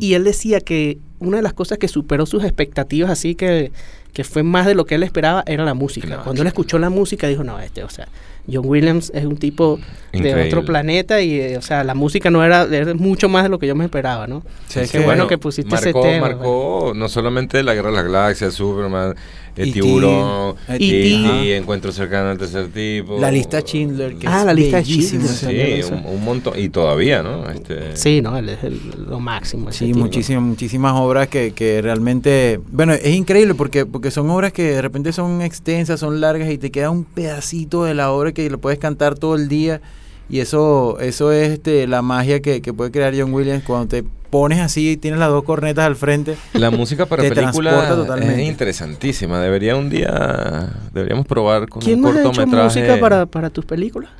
Y 0.00 0.14
él 0.14 0.24
decía 0.24 0.60
que 0.60 0.98
una 1.20 1.36
de 1.36 1.42
las 1.42 1.52
cosas 1.52 1.78
que 1.78 1.86
superó 1.86 2.26
sus 2.26 2.42
expectativas, 2.42 3.10
así 3.10 3.36
que, 3.36 3.70
que 4.12 4.24
fue 4.24 4.42
más 4.42 4.66
de 4.66 4.74
lo 4.74 4.86
que 4.86 4.96
él 4.96 5.04
esperaba, 5.04 5.44
era 5.46 5.64
la 5.64 5.74
música. 5.74 6.06
Claro. 6.08 6.24
Cuando 6.24 6.42
él 6.42 6.48
escuchó 6.48 6.80
la 6.80 6.90
música, 6.90 7.28
dijo, 7.28 7.44
no, 7.44 7.60
este, 7.60 7.84
o 7.84 7.88
sea, 7.88 8.08
John 8.50 8.64
Williams 8.66 9.10
es 9.14 9.24
un 9.24 9.36
tipo 9.36 9.78
de 10.12 10.46
otro 10.46 10.64
planeta 10.64 11.20
y, 11.22 11.40
eh, 11.40 11.56
o 11.56 11.62
sea, 11.62 11.84
la 11.84 11.94
música 11.94 12.30
no 12.30 12.44
era, 12.44 12.64
era 12.64 12.92
mucho 12.94 13.28
más 13.28 13.44
de 13.44 13.48
lo 13.48 13.58
que 13.58 13.66
yo 13.66 13.74
me 13.74 13.84
esperaba, 13.84 14.26
¿no? 14.26 14.42
Sí, 14.68 14.80
es 14.80 14.90
Qué 14.90 14.98
que, 14.98 15.04
bueno 15.04 15.26
que 15.26 15.38
pusiste 15.38 15.74
ese 15.74 15.92
tema. 15.92 16.28
marcó 16.28 16.92
no 16.94 17.08
solamente 17.08 17.62
la 17.62 17.74
guerra 17.74 17.90
de 17.90 17.96
las 17.96 18.04
galaxias, 18.04 18.54
Superman, 18.54 19.14
el 19.54 19.68
E.T., 19.68 19.80
tiburón, 19.80 20.56
E.T., 20.68 20.84
E.T., 20.86 21.26
ajá. 21.26 21.44
encuentro 21.56 21.92
cercano 21.92 22.30
al 22.30 22.38
tercer 22.38 22.68
tipo. 22.68 23.18
La 23.20 23.30
lista 23.30 23.60
Schindler, 23.60 24.16
que 24.16 24.26
Ah, 24.26 24.40
es 24.40 24.46
la 24.46 24.54
lista. 24.54 24.82
Schindler. 24.82 25.82
Sí, 25.84 25.92
un, 25.92 26.06
un 26.14 26.24
montón. 26.24 26.58
Y 26.58 26.68
todavía, 26.70 27.22
¿no? 27.22 27.48
Este, 27.50 27.94
Sí, 27.96 28.22
no, 28.22 28.36
él 28.38 28.48
es 28.48 28.64
el- 28.64 28.80
lo 29.08 29.20
máximo. 29.20 29.70
Sí, 29.70 29.92
muchísimas, 29.94 30.42
muchísimas 30.42 30.94
obras 30.94 31.28
que, 31.28 31.52
que 31.52 31.82
realmente, 31.82 32.60
bueno, 32.70 32.94
es 32.94 33.14
increíble 33.14 33.54
porque, 33.54 33.84
porque 33.86 34.10
son 34.10 34.28
obras 34.30 34.52
que 34.54 34.62
de 34.62 34.82
repente 34.82 35.12
son 35.12 35.42
extensas, 35.42 36.00
son 36.00 36.20
largas 36.22 36.50
y 36.50 36.56
te 36.58 36.70
queda 36.70 36.88
un 36.90 37.04
pedacito 37.04 37.84
de 37.84 37.92
la 37.94 38.10
obra 38.10 38.31
que 38.32 38.48
lo 38.50 38.58
puedes 38.58 38.78
cantar 38.78 39.18
todo 39.18 39.34
el 39.34 39.48
día 39.48 39.80
y 40.28 40.40
eso, 40.40 40.98
eso 41.00 41.32
es 41.32 41.50
este, 41.50 41.86
la 41.86 42.00
magia 42.02 42.40
que, 42.40 42.62
que 42.62 42.72
puede 42.72 42.90
crear 42.90 43.12
John 43.16 43.34
Williams 43.34 43.64
cuando 43.64 43.88
te 43.88 44.04
pones 44.30 44.60
así 44.60 44.92
y 44.92 44.96
tienes 44.96 45.20
las 45.20 45.28
dos 45.28 45.44
cornetas 45.44 45.84
al 45.84 45.94
frente. 45.94 46.36
La 46.54 46.70
música 46.70 47.04
para 47.04 47.22
películas 47.22 48.08
es 48.22 48.38
interesantísima. 48.38 49.40
Debería 49.40 49.76
un 49.76 49.90
día, 49.90 50.70
deberíamos 50.94 51.26
probar 51.26 51.68
con 51.68 51.82
¿Quién 51.82 51.98
un 51.98 52.04
más 52.04 52.16
ha 52.16 52.20
hecho 52.20 52.28
cortometraje. 52.30 52.80
música 52.80 52.98
para, 52.98 53.26
para 53.26 53.50
tus 53.50 53.66
películas? 53.66 54.10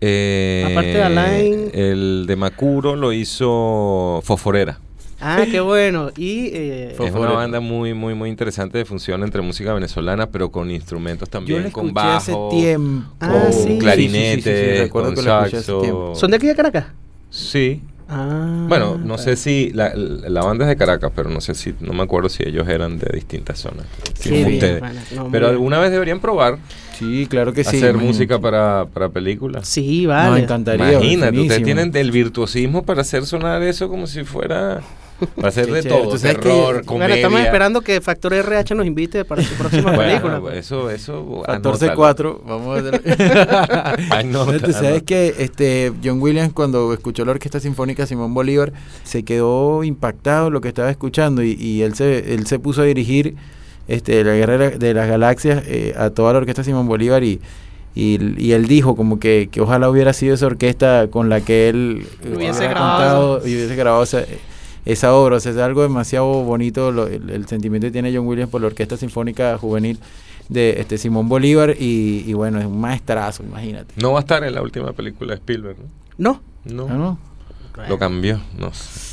Eh, 0.00 0.68
Aparte 0.70 0.90
de 0.92 1.02
Alain? 1.02 1.70
El 1.74 2.24
de 2.26 2.36
Macuro 2.36 2.96
lo 2.96 3.12
hizo 3.12 4.20
Fosforera. 4.24 4.78
Ah, 5.20 5.44
qué 5.50 5.60
bueno. 5.60 6.10
Y 6.16 6.46
eh, 6.52 6.96
Es 6.98 7.12
una 7.12 7.30
banda 7.32 7.60
muy, 7.60 7.92
muy, 7.94 8.14
muy 8.14 8.28
interesante 8.30 8.78
de 8.78 8.84
función 8.84 9.22
entre 9.22 9.42
música 9.42 9.72
venezolana, 9.74 10.30
pero 10.30 10.50
con 10.50 10.70
instrumentos 10.70 11.28
también, 11.28 11.70
con 11.70 11.92
hace 11.96 12.32
bajo. 12.32 12.50
Ah, 13.20 13.28
con 13.42 13.52
sí. 13.52 13.78
clarinete, 13.78 14.42
Sí, 14.42 14.42
sí, 14.42 14.70
sí, 14.70 14.74
sí, 14.76 14.82
recuerdo 14.82 15.08
con 15.14 15.16
que 15.16 15.22
saxo. 15.22 16.14
¿Son 16.14 16.30
de 16.30 16.36
aquí 16.36 16.46
de 16.46 16.54
Caracas? 16.54 16.86
Sí. 17.30 17.82
Ah. 18.10 18.64
Bueno, 18.68 18.96
no 18.96 19.18
sé 19.18 19.36
si 19.36 19.70
la, 19.74 19.92
la 19.94 20.42
banda 20.42 20.64
es 20.64 20.68
de 20.70 20.76
Caracas, 20.76 21.12
pero 21.14 21.28
no 21.28 21.42
sé 21.42 21.54
si, 21.54 21.74
no 21.80 21.92
me 21.92 22.02
acuerdo 22.04 22.30
si 22.30 22.42
ellos 22.42 22.66
eran 22.66 22.98
de 22.98 23.10
distintas 23.12 23.58
zonas. 23.58 23.84
Bien, 24.24 24.58
no, 25.14 25.28
pero 25.30 25.46
bien. 25.46 25.56
alguna 25.56 25.78
vez 25.78 25.90
deberían 25.90 26.18
probar 26.20 26.58
Sí, 26.98 27.26
claro 27.28 27.52
que 27.52 27.62
sí. 27.64 27.76
hacer 27.76 27.96
música 27.96 28.40
para, 28.40 28.86
para 28.92 29.08
películas. 29.08 29.68
Sí, 29.68 30.02
Nos 30.04 30.08
vale. 30.16 30.42
encantaría. 30.42 30.92
Imagínate, 30.94 31.38
ustedes 31.38 31.62
tienen 31.62 31.92
del 31.92 32.10
virtuosismo 32.10 32.82
para 32.82 33.02
hacer 33.02 33.24
sonar 33.26 33.62
eso 33.62 33.88
como 33.88 34.06
si 34.06 34.24
fuera 34.24 34.80
para 35.34 35.48
hacer 35.48 35.66
Qué 35.66 35.72
de 35.72 35.82
todo, 35.82 36.12
que- 36.12 36.18
terror, 36.18 36.84
Bueno, 36.84 37.06
estamos 37.14 37.40
esperando 37.40 37.80
que 37.80 38.00
Factor 38.00 38.34
RH 38.34 38.74
nos 38.74 38.86
invite 38.86 39.24
para 39.24 39.42
su 39.42 39.54
próxima 39.54 39.96
película. 39.96 40.40
Eso, 40.54 40.90
eso. 40.90 41.42
14-4, 41.46 42.40
vamos 42.46 42.78
a. 42.82 43.94
Anótalo. 44.18 44.60
Tú 44.60 44.72
sabes 44.72 45.02
que 45.02 45.34
este 45.38 45.92
John 46.04 46.20
Williams 46.20 46.52
cuando 46.52 46.92
escuchó 46.92 47.24
la 47.24 47.32
Orquesta 47.32 47.60
Sinfónica 47.60 48.06
Simón 48.06 48.34
Bolívar 48.34 48.72
se 49.04 49.22
quedó 49.24 49.84
impactado 49.84 50.50
lo 50.50 50.60
que 50.60 50.68
estaba 50.68 50.90
escuchando 50.90 51.42
y, 51.42 51.52
y 51.52 51.82
él 51.82 51.94
se 51.94 52.34
él 52.34 52.46
se 52.46 52.58
puso 52.58 52.82
a 52.82 52.84
dirigir 52.84 53.34
este 53.88 54.22
la 54.24 54.34
guerra 54.34 54.58
de 54.58 54.70
la- 54.70 54.76
de 54.78 54.94
las 54.94 55.08
galaxias 55.08 55.62
eh, 55.66 55.94
a 55.96 56.10
toda 56.10 56.32
la 56.32 56.38
Orquesta 56.40 56.62
Simón 56.64 56.86
Bolívar 56.86 57.24
y 57.24 57.40
y, 57.94 58.18
y 58.38 58.52
él 58.52 58.68
dijo 58.68 58.94
como 58.94 59.18
que, 59.18 59.48
que 59.50 59.60
ojalá 59.60 59.88
hubiera 59.90 60.12
sido 60.12 60.34
esa 60.34 60.46
orquesta 60.46 61.08
con 61.10 61.28
la 61.28 61.40
que 61.40 61.68
él 61.68 62.06
eh, 62.22 62.34
Hubiese 62.36 62.68
grabado. 62.68 63.38
y 63.44 63.54
hubiese 63.56 63.74
grabado 63.74 64.04
esa, 64.04 64.22
esa 64.92 65.14
obra. 65.14 65.36
O 65.36 65.40
sea, 65.40 65.52
es 65.52 65.58
algo 65.58 65.82
demasiado 65.82 66.26
bonito 66.44 66.90
lo- 66.92 67.06
el, 67.06 67.30
el 67.30 67.46
sentimiento 67.46 67.86
que 67.86 67.90
tiene 67.92 68.14
John 68.14 68.26
Williams 68.26 68.50
por 68.50 68.60
la 68.60 68.66
Orquesta 68.68 68.96
Sinfónica 68.96 69.56
Juvenil 69.58 69.98
de 70.48 70.80
este 70.80 70.96
Simón 70.98 71.28
Bolívar 71.28 71.74
y, 71.78 72.24
y 72.26 72.32
bueno, 72.32 72.58
es 72.58 72.64
un 72.66 72.80
maestrazo, 72.80 73.42
imagínate. 73.42 73.94
No 73.96 74.12
va 74.12 74.18
a 74.18 74.22
estar 74.22 74.42
en 74.44 74.54
la 74.54 74.62
última 74.62 74.92
película 74.92 75.34
de 75.34 75.36
Spielberg, 75.40 75.76
¿no? 76.16 76.40
No. 76.64 76.86
No. 76.86 76.88
¿Ah, 76.88 76.94
no? 76.94 77.18
Lo 77.88 77.98
cambió, 77.98 78.40
no 78.58 78.72
sé. 78.74 79.06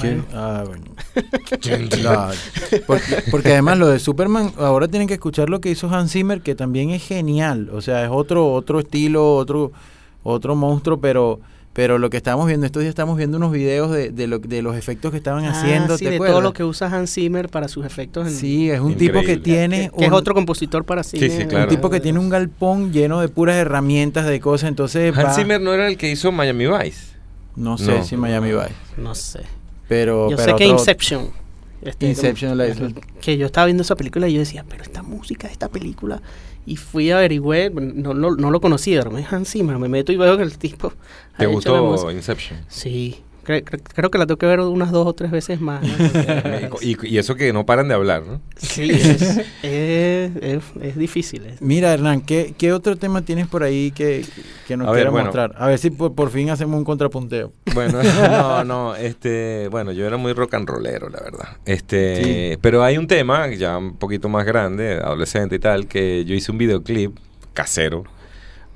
¿Quién? 0.00 0.24
Ah, 0.32 0.64
bueno. 0.66 0.84
Porque, 2.86 3.16
porque 3.30 3.52
además 3.52 3.78
lo 3.78 3.86
de 3.88 3.98
Superman, 3.98 4.52
ahora 4.58 4.88
tienen 4.88 5.06
que 5.06 5.14
escuchar 5.14 5.48
lo 5.48 5.60
que 5.60 5.70
hizo 5.70 5.88
Hans 5.88 6.12
Zimmer, 6.12 6.40
que 6.40 6.54
también 6.54 6.90
es 6.90 7.02
genial. 7.06 7.70
O 7.72 7.80
sea, 7.80 8.04
es 8.04 8.10
otro, 8.12 8.52
otro 8.52 8.80
estilo, 8.80 9.36
otro, 9.36 9.70
otro 10.22 10.56
monstruo, 10.56 10.98
pero, 11.00 11.38
pero 11.74 11.98
lo 11.98 12.08
que 12.08 12.16
estamos 12.16 12.46
viendo, 12.46 12.64
estos 12.64 12.80
días 12.80 12.90
estamos 12.90 13.18
viendo 13.18 13.36
unos 13.36 13.52
videos 13.52 13.90
de, 13.90 14.10
de, 14.10 14.26
lo, 14.26 14.38
de 14.38 14.62
los 14.62 14.76
efectos 14.76 15.10
que 15.10 15.18
estaban 15.18 15.44
Ah, 15.44 15.50
haciendo. 15.50 15.98
sí, 15.98 16.04
¿te 16.04 16.10
de 16.10 16.16
acuerdas? 16.16 16.32
todo 16.34 16.40
lo 16.40 16.52
que 16.54 16.64
usa 16.64 16.86
Hans 16.88 17.12
Zimmer 17.12 17.48
para 17.50 17.68
sus 17.68 17.84
efectos. 17.84 18.28
En, 18.28 18.32
Sí, 18.34 18.70
es 18.70 18.80
un 18.80 18.94
tipo 18.94 19.20
que 19.22 19.36
tiene 19.36 19.90
que 19.96 20.04
es 20.04 20.08
un- 20.10 20.14
otro 20.14 20.34
compositor 20.34 20.84
para 20.84 21.02
cine. 21.02 21.28
sí, 21.28 21.44
claro. 21.46 21.64
un 21.64 21.70
tipo 21.70 21.90
que 21.90 22.00
tiene 22.00 22.18
un 22.20 22.30
galpón 22.30 22.92
lleno 22.92 23.20
de 23.20 23.28
puras 23.28 23.56
herramientas 23.56 24.24
de 24.26 24.40
cosas, 24.40 24.68
entonces 24.70 25.12
va- 25.16 25.22
Hans 25.22 25.36
Zimmer 25.36 25.60
no 25.60 25.74
era 25.74 25.88
el 25.88 25.98
que 25.98 26.10
hizo 26.10 26.32
Miami 26.32 26.66
Vice. 26.66 27.14
no 27.56 27.76
sé 27.76 27.98
No. 27.98 28.04
si 28.04 28.16
Miami 28.16 28.52
Vice, 28.52 28.72
No 28.96 29.14
sé. 29.14 29.40
pero 29.88 30.30
Yo 30.30 30.36
pero 30.36 30.52
sé 30.52 30.56
que 30.56 30.64
otro- 30.66 30.78
Inception. 30.78 31.30
este, 31.82 32.06
Inception 32.08 32.56
la 32.56 32.68
hizo. 32.68 32.86
Que 33.20 33.36
yo 33.36 33.46
estaba 33.46 33.66
viendo 33.66 33.82
esa 33.82 33.96
película 33.96 34.28
y 34.28 34.32
yo 34.34 34.38
decía, 34.40 34.64
pero 34.68 34.82
esta 34.84 35.02
música 35.02 35.48
de 35.48 35.52
esta 35.52 35.68
película. 35.68 36.22
Y 36.66 36.76
fui 36.76 37.10
a 37.10 37.18
averigüé, 37.18 37.70
no, 37.70 38.14
no, 38.14 38.30
no 38.36 38.50
lo 38.50 38.60
conocía, 38.60 39.00
pero 39.00 39.10
me 39.10 39.24
Hans 39.24 39.50
Zimmer. 39.50 39.78
Me 39.78 39.88
meto 39.88 40.12
y 40.12 40.16
veo 40.16 40.36
que 40.36 40.42
el 40.42 40.56
tipo. 40.58 40.92
¿Te 41.36 41.46
gustó. 41.46 42.10
Inception? 42.10 42.60
Sí. 42.68 43.22
Cre- 43.44 43.62
cre- 43.64 43.82
creo 43.94 44.10
que 44.10 44.18
la 44.18 44.26
tengo 44.26 44.38
que 44.38 44.46
ver 44.46 44.60
unas 44.60 44.90
dos 44.90 45.06
o 45.06 45.12
tres 45.12 45.30
veces 45.30 45.60
más. 45.60 45.84
y, 46.80 46.96
y 47.06 47.18
eso 47.18 47.34
que 47.34 47.52
no 47.52 47.66
paran 47.66 47.88
de 47.88 47.94
hablar, 47.94 48.22
¿no? 48.26 48.40
sí, 48.56 48.90
es, 48.92 49.22
es, 49.62 50.36
es- 50.42 50.62
es 50.82 50.96
difícil. 50.96 51.46
es- 51.46 51.60
Mira, 51.62 51.92
Hernán, 51.92 52.22
¿qué, 52.22 52.54
qué 52.56 52.72
otro 52.72 52.96
tema 52.96 53.22
tienes 53.22 53.46
por 53.46 53.62
ahí 53.62 53.90
que, 53.92 54.24
que 54.66 54.76
nos 54.76 54.92
quieras 54.92 55.12
bueno. 55.12 55.26
mostrar? 55.26 55.54
A 55.58 55.66
ver 55.66 55.78
si 55.78 55.90
por, 55.90 56.14
por 56.14 56.30
fin 56.30 56.50
hacemos 56.50 56.76
un 56.78 56.84
contrapunteo. 56.84 57.52
Bueno, 57.74 58.02
no, 58.02 58.64
no, 58.64 58.96
este, 58.96 59.68
bueno, 59.70 59.92
yo 59.92 60.06
era 60.06 60.16
muy 60.16 60.32
rock 60.32 60.54
and 60.54 60.68
rollero, 60.68 61.08
la 61.08 61.20
verdad. 61.20 61.48
Este, 61.64 62.14
Sí. 62.54 62.58
pero 62.60 62.82
hay 62.82 62.98
un 62.98 63.06
tema 63.06 63.48
ya 63.54 63.76
un 63.78 63.96
poquito 63.96 64.28
más 64.28 64.44
grande, 64.46 64.94
adolescente 64.94 65.56
y 65.56 65.58
tal, 65.58 65.86
que 65.86 66.24
yo 66.24 66.34
hice 66.34 66.50
un 66.52 66.58
videoclip 66.58 67.16
casero, 67.52 68.04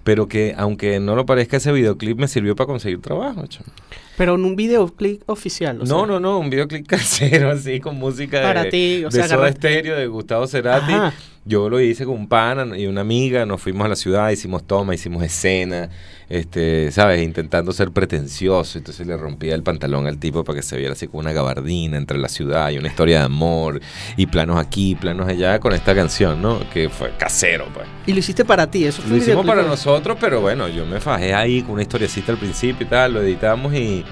pero 0.04 0.28
que 0.28 0.54
aunque 0.56 1.00
no 1.00 1.14
lo 1.16 1.26
parezca 1.26 1.56
ese 1.58 1.72
videoclip 1.72 2.18
me 2.18 2.28
sirvió 2.28 2.56
para 2.56 2.66
conseguir 2.66 3.00
trabajo, 3.00 3.46
chamo. 3.46 3.72
Pero 4.18 4.34
en 4.34 4.44
un 4.44 4.56
videoclip 4.56 5.22
oficial. 5.26 5.76
o 5.80 5.84
No, 5.84 6.00
sea, 6.00 6.06
no, 6.06 6.20
no, 6.20 6.38
un 6.38 6.50
videoclip 6.50 6.86
casero 6.88 7.50
así 7.50 7.80
con 7.80 7.96
música 7.96 8.42
Para 8.42 8.64
de, 8.64 8.70
ti, 8.70 9.04
o 9.04 9.08
de 9.08 9.16
sea, 9.16 9.28
Soda 9.28 9.50
Stereo, 9.50 9.96
de 9.96 10.06
Gustavo 10.08 10.46
Cerati. 10.46 10.92
Ajá. 10.92 11.14
Yo 11.48 11.70
lo 11.70 11.80
hice 11.80 12.04
con 12.04 12.14
un 12.14 12.28
pana 12.28 12.76
y 12.76 12.86
una 12.86 13.00
amiga, 13.00 13.46
nos 13.46 13.62
fuimos 13.62 13.86
a 13.86 13.88
la 13.88 13.96
ciudad, 13.96 14.28
hicimos 14.28 14.66
toma, 14.66 14.94
hicimos 14.94 15.22
escena, 15.22 15.88
este, 16.28 16.92
¿sabes? 16.92 17.22
Intentando 17.22 17.72
ser 17.72 17.90
pretencioso. 17.90 18.76
Entonces 18.76 19.06
le 19.06 19.16
rompía 19.16 19.54
el 19.54 19.62
pantalón 19.62 20.06
al 20.06 20.18
tipo 20.18 20.44
para 20.44 20.58
que 20.58 20.62
se 20.62 20.76
viera 20.76 20.92
así 20.92 21.06
como 21.06 21.20
una 21.20 21.32
gabardina 21.32 21.96
entre 21.96 22.18
la 22.18 22.28
ciudad 22.28 22.68
y 22.68 22.76
una 22.76 22.88
historia 22.88 23.20
de 23.20 23.24
amor 23.24 23.80
y 24.18 24.26
planos 24.26 24.58
aquí, 24.58 24.94
planos 24.94 25.26
allá 25.26 25.58
con 25.58 25.72
esta 25.72 25.94
canción, 25.94 26.42
¿no? 26.42 26.60
Que 26.70 26.90
fue 26.90 27.12
casero, 27.16 27.64
pues. 27.72 27.86
Y 28.06 28.12
lo 28.12 28.18
hiciste 28.18 28.44
para 28.44 28.70
ti. 28.70 28.84
Eso 28.84 29.00
fue 29.00 29.12
Lo 29.12 29.16
hicimos 29.16 29.46
para 29.46 29.62
nosotros, 29.62 30.18
pero 30.20 30.42
bueno, 30.42 30.68
yo 30.68 30.84
me 30.84 31.00
fajé 31.00 31.32
ahí 31.32 31.62
con 31.62 31.72
una 31.72 31.82
historiecita 31.82 32.30
al 32.30 32.36
principio 32.38 32.86
y 32.86 32.90
tal, 32.90 33.14
lo 33.14 33.22
editamos 33.22 33.72
y, 33.72 34.04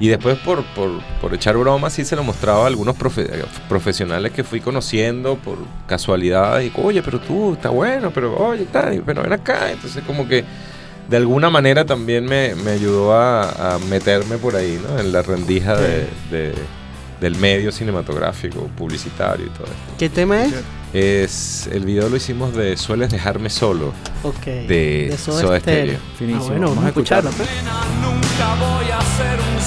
y 0.00 0.08
después 0.08 0.36
por, 0.38 0.64
por, 0.74 0.90
por 1.20 1.34
echar 1.34 1.56
bromas 1.56 1.92
sí 1.92 2.04
se 2.04 2.16
lo 2.16 2.22
mostraba 2.24 2.64
a 2.64 2.66
algunos 2.66 2.96
profe- 2.96 3.44
profesionales 3.68 4.32
que 4.32 4.42
fui 4.44 4.60
conociendo 4.60 5.36
por 5.36 5.58
casualidad 5.86 6.60
y 6.60 6.72
oye, 6.76 7.02
pero 7.02 7.20
tú, 7.20 7.54
está 7.54 7.68
bueno, 7.70 8.10
pero 8.12 8.36
oye, 8.36 8.62
está, 8.64 8.90
pero 9.06 9.22
ven 9.22 9.32
acá. 9.32 9.70
Entonces 9.70 10.02
como 10.04 10.26
que 10.28 10.44
de 11.08 11.16
alguna 11.16 11.50
manera 11.50 11.84
también 11.84 12.24
me, 12.24 12.54
me 12.56 12.72
ayudó 12.72 13.14
a, 13.14 13.74
a 13.74 13.78
meterme 13.78 14.36
por 14.38 14.56
ahí, 14.56 14.80
¿no? 14.82 14.98
En 14.98 15.12
la 15.12 15.22
rendija 15.22 15.76
de, 15.76 16.08
de- 16.30 16.54
del 17.24 17.36
medio 17.36 17.72
cinematográfico, 17.72 18.68
publicitario 18.76 19.46
y 19.46 19.48
todo 19.48 19.64
esto. 19.64 19.94
¿Qué 19.98 20.10
tema 20.10 20.44
es? 20.44 20.52
Es, 20.92 21.66
el 21.72 21.86
video 21.86 22.10
lo 22.10 22.16
hicimos 22.16 22.54
de 22.54 22.76
Sueles 22.76 23.08
dejarme 23.08 23.48
solo, 23.48 23.94
Ok. 24.22 24.44
de, 24.44 25.16
Soda 25.18 25.40
Soda 25.40 25.60
Stereo. 25.60 25.98
Stereo. 26.16 26.36
Ah, 26.36 26.42
bueno, 26.46 26.68
vamos 26.68 26.84
a 26.84 26.88
escucharlo. 26.88 27.30
Nunca 27.30 28.54
voy 28.60 28.90
a 28.90 29.00
ser 29.16 29.40
un 29.40 29.60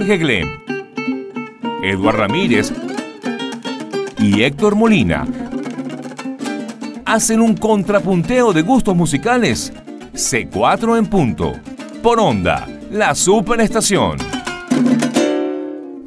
Jorge 0.00 0.16
Glem, 0.16 0.48
Eduard 1.82 2.16
Ramírez 2.16 2.72
y 4.18 4.42
Héctor 4.42 4.74
Molina 4.74 5.28
hacen 7.04 7.42
un 7.42 7.54
contrapunteo 7.54 8.54
de 8.54 8.62
gustos 8.62 8.96
musicales. 8.96 9.74
C4 10.14 10.96
en 10.96 11.04
punto. 11.04 11.52
Por 12.02 12.18
onda, 12.18 12.66
la 12.90 13.14
superestación. 13.14 14.16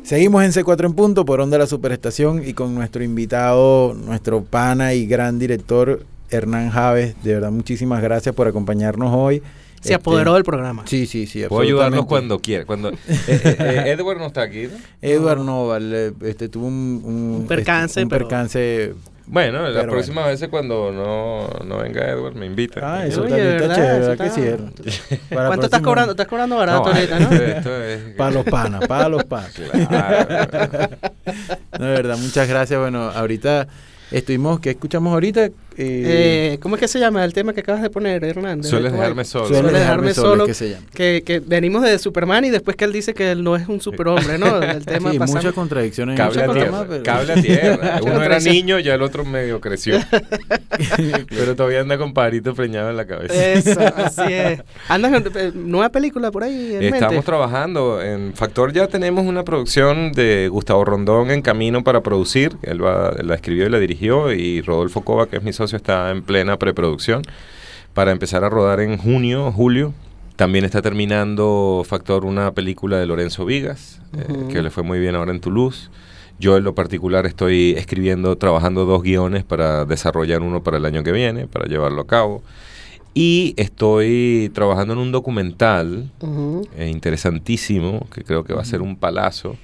Seguimos 0.02 0.44
en 0.44 0.54
C4 0.54 0.88
en 0.88 0.94
punto 0.94 1.24
por 1.24 1.40
Onda 1.40 1.60
la 1.60 1.68
Superestación 1.68 2.42
y 2.44 2.56
con 2.56 2.74
nuestro 2.74 3.04
invitado, 3.04 3.94
nuestro 3.94 4.44
pana 4.44 4.96
y 4.96 5.06
gran 5.06 5.38
director 5.38 6.04
Hernán 6.32 6.72
Javes. 6.72 7.16
De 7.22 7.36
verdad, 7.36 7.52
muchísimas 7.52 8.02
gracias 8.02 8.34
por 8.34 8.48
acompañarnos 8.48 9.14
hoy. 9.14 9.44
Se 9.84 9.90
Este, 9.90 9.94
apoderó 9.96 10.34
del 10.36 10.44
programa. 10.44 10.84
Sí, 10.88 11.06
sí, 11.06 11.28
sí. 11.28 11.44
Puedo 11.50 11.62
ayudarnos 11.62 12.06
cuando 12.06 12.40
quiera. 12.40 12.66
Cuando, 12.66 12.90
eh, 12.90 12.96
eh, 13.28 13.56
eh, 13.60 13.84
Edward 13.98 14.18
no 14.18 14.28
está 14.28 14.44
aquí, 14.44 14.64
¿no? 14.68 14.78
Edward 15.02 15.40
Noval 15.44 15.92
eh, 15.94 16.14
este, 16.22 16.48
tuvo 16.48 16.68
un, 16.68 17.02
un, 17.04 17.14
Un 17.42 17.48
percance, 17.48 18.00
este, 18.00 18.04
un 18.04 18.10
pero- 18.10 18.28
percance. 18.28 18.94
Bueno, 19.26 19.62
las 19.70 19.74
Pero 19.84 19.92
próximas 19.94 20.26
veces 20.28 20.50
cuando 20.50 20.92
no, 20.92 21.48
no 21.66 21.78
venga 21.78 22.06
Edward 22.10 22.36
me 22.36 22.46
invita. 22.46 22.82
Ah, 22.84 23.06
eso 23.06 23.22
también 23.22 23.48
está 23.48 23.68
¿verdad? 23.68 23.76
chévere, 23.76 24.00
Eso 24.00 24.10
¿verdad 24.10 24.84
que 24.84 24.92
sí? 24.92 25.18
Para 25.34 25.48
¿Cuánto 25.48 25.66
estás 25.66 25.82
cobrando? 25.82 26.12
Estás 26.12 26.28
cobrando 26.28 26.58
barato 26.58 26.90
No, 26.90 26.94
ahorita, 26.96 27.20
¿no? 27.20 27.32
esto- 27.32 27.44
esto 27.46 27.84
es- 27.84 28.00
Para 28.18 28.32
los 28.32 28.44
panas, 28.46 28.86
para 28.88 29.08
los 29.10 29.24
panas. 29.24 29.54
Claro. 29.88 30.28
No, 31.80 31.86
de 31.86 31.92
verdad, 31.94 32.18
muchas 32.18 32.48
gracias. 32.50 32.78
Bueno, 32.80 33.04
ahorita 33.16 33.68
estuvimos, 34.12 34.60
¿qué 34.60 34.72
escuchamos 34.72 35.14
ahorita? 35.14 35.50
Eh, 35.78 36.52
Eh, 36.54 36.60
¿Cómo 36.62 36.76
es 36.76 36.80
que 36.82 36.88
se 36.88 37.00
llama 37.00 37.24
el 37.26 37.34
tema 37.34 37.54
que 37.54 37.62
acabas 37.62 37.82
de 37.82 37.90
poner, 37.90 38.24
Hernández? 38.24 38.70
Sueles 38.70 38.92
¿Cómo 38.92 39.02
dejarme 39.02 39.26
solo. 39.26 39.48
Suele 39.48 39.62
Suele 39.64 39.80
dejarme 39.80 40.14
solo, 40.14 40.46
que 40.46 40.54
se 40.54 40.70
llama. 40.72 40.86
Que, 40.94 41.24
que 41.26 41.40
venimos 41.40 41.82
de 41.84 41.98
Superman 42.00 42.46
y 42.46 42.50
después 42.50 42.76
que 42.78 42.86
él 42.86 42.94
dice 42.94 43.14
que 43.14 43.32
él 43.32 43.44
no 43.44 43.56
es 43.56 43.68
un 43.68 43.82
superhombre, 43.82 44.38
¿no? 44.38 44.62
El 44.62 44.86
tema 44.86 45.12
sí, 45.12 45.20
pasamos- 45.20 45.42
muchas 45.44 45.54
contradicciones 45.54 46.14
en 46.14 46.18
Cable 46.18 46.44
tierra. 46.54 46.86
pero- 46.88 47.04
Cable 47.04 47.34
a 47.34 47.36
tierra. 47.42 48.00
Uno 48.04 48.24
era 48.24 48.40
niño, 48.40 48.80
ya 48.80 48.94
el 48.96 49.02
otro 49.02 49.26
medio 49.26 49.60
creció. 49.62 49.98
Pero 51.30 51.56
todavía 51.56 51.82
anda 51.82 51.98
con 51.98 52.14
pajarito 52.14 52.54
preñado 52.54 52.90
en 52.90 52.98
la 52.98 53.06
cabeza. 53.06 53.34
Eso, 53.34 53.80
así 53.96 54.22
es. 54.34 54.62
¿Andas 54.88 55.14
en 55.14 55.24
eh, 55.36 55.52
nueva 55.54 55.90
película 55.90 56.32
por 56.32 56.44
ahí 56.44 56.76
en 56.76 56.84
Estamos 56.84 57.12
mente? 57.14 57.26
trabajando. 57.26 58.02
En 58.02 58.34
Factor 58.34 58.74
ya 58.74 58.88
tenemos 58.88 59.26
una 59.26 59.44
producción 59.44 60.12
de 60.14 60.48
Gustavo 60.50 60.84
Rondón 60.86 61.32
en 61.32 61.42
camino 61.42 61.84
para 61.84 62.02
producir. 62.02 62.58
Él 62.64 62.84
va- 62.84 63.14
la 63.24 63.36
escribió 63.36 63.68
y 63.68 63.70
la 63.70 63.80
dirigió. 63.80 64.32
Y 64.34 64.62
Rodolfo 64.62 65.02
Cova, 65.02 65.28
que 65.28 65.38
es 65.38 65.44
mi 65.44 65.54
socio, 65.54 65.63
está 65.72 66.12
en 66.12 66.22
plena 66.24 66.58
preproducción 66.58 67.22
para 67.94 68.12
empezar 68.12 68.44
a 68.44 68.50
rodar 68.50 68.82
en 68.82 68.98
junio, 68.98 69.52
julio. 69.54 69.94
También 70.36 70.66
está 70.66 70.82
terminando 70.82 71.84
Factor 71.86 72.26
una 72.26 72.52
película 72.54 72.98
de 72.98 73.06
Lorenzo 73.06 73.46
Vigas, 73.46 74.02
eh, 74.18 74.26
Ujú. 74.30 74.48
que 74.50 74.62
le 74.64 74.72
fue 74.72 74.84
muy 74.84 75.00
bien 75.00 75.16
ahora 75.16 75.32
en 75.32 75.40
Toulouse. 75.40 75.90
Yo 76.40 76.58
en 76.58 76.64
lo 76.64 76.74
particular 76.74 77.28
estoy 77.28 77.76
escribiendo, 77.78 78.36
trabajando 78.38 78.86
dos 78.86 79.04
guiones 79.04 79.44
para 79.44 79.86
desarrollar 79.86 80.42
uno 80.42 80.64
para 80.64 80.78
el 80.78 80.86
año 80.86 81.04
que 81.04 81.12
viene, 81.12 81.46
para 81.48 81.66
llevarlo 81.68 82.02
a 82.02 82.08
cabo. 82.08 82.42
Y 83.14 83.54
estoy 83.58 84.50
trabajando 84.56 84.94
en 84.94 85.00
un 85.00 85.12
documental 85.12 86.10
Ujú. 86.20 86.68
eh, 86.76 86.90
interesantísimo, 86.90 88.08
que 88.12 88.24
creo 88.24 88.44
que 88.44 88.54
va 88.56 88.62
a 88.62 88.66
ser 88.66 88.82
un 88.82 88.96
palazo, 88.96 89.56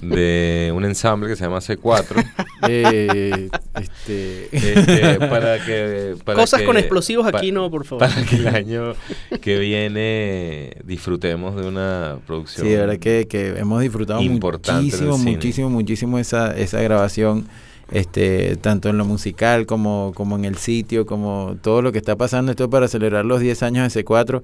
de 0.00 0.72
un 0.74 0.84
ensamble 0.84 1.28
que 1.28 1.36
se 1.36 1.44
llama 1.44 1.58
C4. 1.58 2.24
Eh, 2.68 3.48
este, 3.80 4.48
este, 4.56 5.18
para 5.26 5.58
que, 5.66 6.14
para 6.24 6.38
Cosas 6.38 6.60
que- 6.60 6.66
con 6.66 6.76
explosivos 6.76 7.28
pa- 7.28 7.38
aquí 7.38 7.50
no, 7.50 7.68
por 7.72 7.84
favor. 7.84 8.06
Para 8.08 8.24
que 8.24 8.36
el 8.36 8.46
año 8.46 8.94
que 9.40 9.58
viene 9.58 10.76
disfrutemos 10.84 11.56
de 11.56 11.66
una 11.66 12.18
producción. 12.24 12.64
Sí, 12.64 12.72
de 12.72 12.78
verdad 12.78 12.98
que, 12.98 13.26
que 13.26 13.48
hemos 13.58 13.82
disfrutado 13.82 14.22
muchísimo, 14.22 15.18
muchísimo, 15.18 15.70
muchísimo 15.70 16.18
esa, 16.20 16.56
esa 16.56 16.80
grabación, 16.82 17.48
este, 17.90 18.54
tanto 18.58 18.88
en 18.90 18.96
lo 18.96 19.04
musical 19.06 19.66
como, 19.66 20.12
como 20.14 20.36
en 20.36 20.44
el 20.44 20.56
sitio, 20.56 21.04
como 21.04 21.56
todo 21.62 21.82
lo 21.82 21.90
que 21.90 21.98
está 21.98 22.14
pasando. 22.14 22.52
Esto 22.52 22.62
es 22.64 22.70
para 22.70 22.86
celebrar 22.86 23.24
los 23.24 23.40
10 23.40 23.60
años 23.64 23.92
de 23.92 24.04
C4 24.04 24.40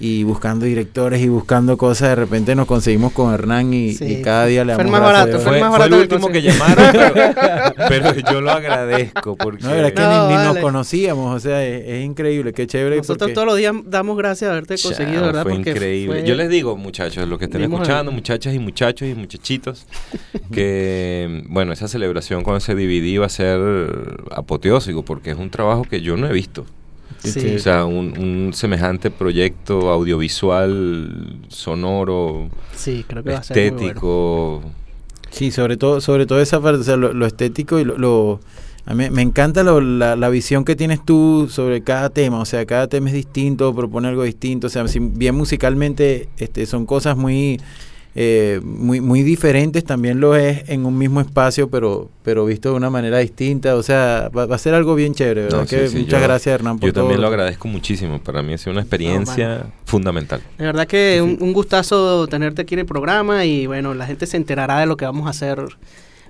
y 0.00 0.22
buscando 0.22 0.64
directores 0.66 1.20
y 1.20 1.28
buscando 1.28 1.76
cosas. 1.76 2.10
De 2.10 2.14
repente 2.14 2.54
nos 2.54 2.66
conseguimos 2.66 3.12
con 3.12 3.32
Hernán 3.34 3.72
y, 3.74 3.92
Sí, 3.92 4.04
y 4.18 4.22
cada 4.22 4.46
día 4.46 4.64
le 4.64 4.74
fue 4.74 4.84
damos 4.84 5.00
a 5.00 5.02
barato, 5.02 5.26
Dios. 5.28 5.42
fue 5.42 5.48
Fue, 5.50 5.56
el 5.58 5.60
más 5.64 5.76
fue 5.76 5.84
el 5.86 5.90
barato 5.92 6.08
que 6.08 6.14
último 6.14 6.32
que 6.32 6.42
llamaron, 6.42 6.84
pero, 6.92 7.74
pero 8.14 8.32
yo 8.32 8.40
lo 8.40 8.50
agradezco 8.50 9.36
porque 9.36 9.64
No, 9.64 9.74
era 9.74 9.90
que 9.92 10.00
No, 10.02 10.22
ni, 10.28 10.28
ni 10.28 10.34
nos 10.34 10.46
vale. 10.48 10.60
conocíamos, 10.60 11.34
o 11.36 11.40
sea, 11.40 11.64
es, 11.66 11.84
es 11.86 12.04
increíble, 12.04 12.52
qué 12.52 12.66
chévere. 12.66 12.96
Nosotros 12.98 13.18
porque- 13.18 13.34
todos 13.34 13.46
los 13.46 13.56
días 13.56 13.74
damos 13.86 14.16
gracias 14.16 14.48
de 14.50 14.52
haberte 14.52 14.76
Chao, 14.76 14.90
conseguido, 14.92 15.22
¿verdad? 15.22 15.42
Fue 15.42 15.54
Porque 15.54 15.70
increíble. 15.70 16.20
fue- 16.20 16.28
Yo 16.28 16.34
les 16.36 16.48
digo, 16.48 16.76
muchachos, 16.76 17.26
los 17.28 17.38
que 17.38 17.46
estén 17.46 17.62
Dimos 17.62 17.80
escuchando, 17.80 18.12
muchachas 18.12 18.54
y 18.54 18.58
muchachos 18.58 19.08
y 19.08 19.14
muchachitos, 19.14 19.86
que, 20.52 21.42
bueno, 21.48 21.72
esa 21.72 21.88
celebración 21.88 22.42
con 22.44 22.56
ese 22.56 22.74
DVD 22.74 23.20
va 23.20 23.26
a 23.26 23.30
ser 23.30 23.58
apoteósico 24.30 25.04
porque 25.04 25.30
es 25.30 25.38
un 25.38 25.50
trabajo 25.50 25.82
que 25.82 26.00
yo 26.00 26.16
no 26.16 26.26
he 26.28 26.32
visto. 26.32 26.64
Sí. 27.32 27.54
O 27.56 27.58
sea, 27.58 27.84
un, 27.84 28.16
un 28.18 28.52
semejante 28.54 29.10
proyecto 29.10 29.90
audiovisual, 29.90 31.40
sonoro, 31.48 32.48
Sí, 32.74 33.04
creo 33.08 33.22
que 33.22 33.30
va 33.30 33.38
a 33.38 33.42
ser 33.42 33.56
muy 33.56 33.70
bueno. 33.70 33.86
estético, 33.86 34.62
Sí, 35.30 35.50
sobre 35.50 35.76
todo, 35.76 36.00
sobre 36.00 36.24
todo 36.26 36.40
esa 36.40 36.60
parte, 36.60 36.80
o 36.80 36.84
sea, 36.84 36.96
lo, 36.96 37.12
lo 37.12 37.26
estético 37.26 37.78
y 37.78 37.84
lo, 37.84 37.98
lo- 37.98 38.40
a 38.86 38.94
mí 38.94 39.10
me 39.10 39.20
encanta 39.20 39.62
lo- 39.62 39.80
la, 39.82 40.16
la 40.16 40.28
visión 40.30 40.64
que 40.64 40.74
tienes 40.74 41.04
tú 41.04 41.48
sobre 41.50 41.82
cada 41.82 42.08
tema, 42.08 42.40
o 42.40 42.44
sea, 42.46 42.64
cada 42.64 42.86
tema 42.88 43.08
es 43.08 43.14
distinto, 43.14 43.74
propone 43.74 44.08
algo 44.08 44.22
distinto, 44.22 44.68
o 44.68 44.70
sea, 44.70 44.88
si 44.88 44.98
bien 44.98 45.34
musicalmente 45.34 46.28
este, 46.38 46.64
son 46.64 46.86
cosas 46.86 47.14
muy, 47.16 47.60
eh, 48.14 48.60
muy, 48.64 49.00
muy 49.00 49.22
diferentes, 49.22 49.84
también 49.84 50.18
lo 50.20 50.34
es 50.34 50.68
en 50.68 50.86
un 50.86 50.98
mismo 50.98 51.20
espacio, 51.20 51.68
pero, 51.70 52.10
pero 52.24 52.44
visto 52.46 52.70
de 52.70 52.74
una 52.76 52.90
manera 52.90 53.18
distinta, 53.18 53.76
o 53.76 53.82
sea, 53.82 54.30
va, 54.36 54.46
va 54.46 54.56
a 54.56 54.58
ser 54.58 54.74
algo 54.74 54.94
bien 54.94 55.14
chévere, 55.14 55.42
¿verdad? 55.42 55.58
No, 55.60 55.66
sí, 55.66 55.76
que 55.76 55.88
sí, 55.88 55.98
muchas 55.98 56.20
yo- 56.20 56.26
gracias, 56.26 56.54
Hernán, 56.54 56.78
por 56.78 56.88
Yo 56.88 56.92
todo. 56.94 57.04
también 57.04 57.20
lo 57.20 57.28
agradezco 57.28 57.68
muchísimo. 57.68 58.18
Para 58.20 58.42
mí 58.42 58.54
ha 58.54 58.58
sido 58.58 58.72
una 58.72 58.80
experiencia 58.80 59.66
fundamental. 59.84 60.40
De 60.58 60.64
verdad 60.64 60.86
que 60.86 61.20
un, 61.22 61.38
un 61.40 61.52
gustazo 61.52 62.26
tenerte 62.26 62.62
aquí 62.62 62.74
en 62.74 62.80
el 62.80 62.86
programa 62.86 63.44
y 63.44 63.66
bueno, 63.66 63.94
la 63.94 64.06
gente 64.06 64.26
se 64.26 64.36
enterará 64.36 64.80
de 64.80 64.86
lo 64.86 64.96
que 64.96 65.04
vamos 65.04 65.26
a 65.26 65.30
hacer 65.30 65.62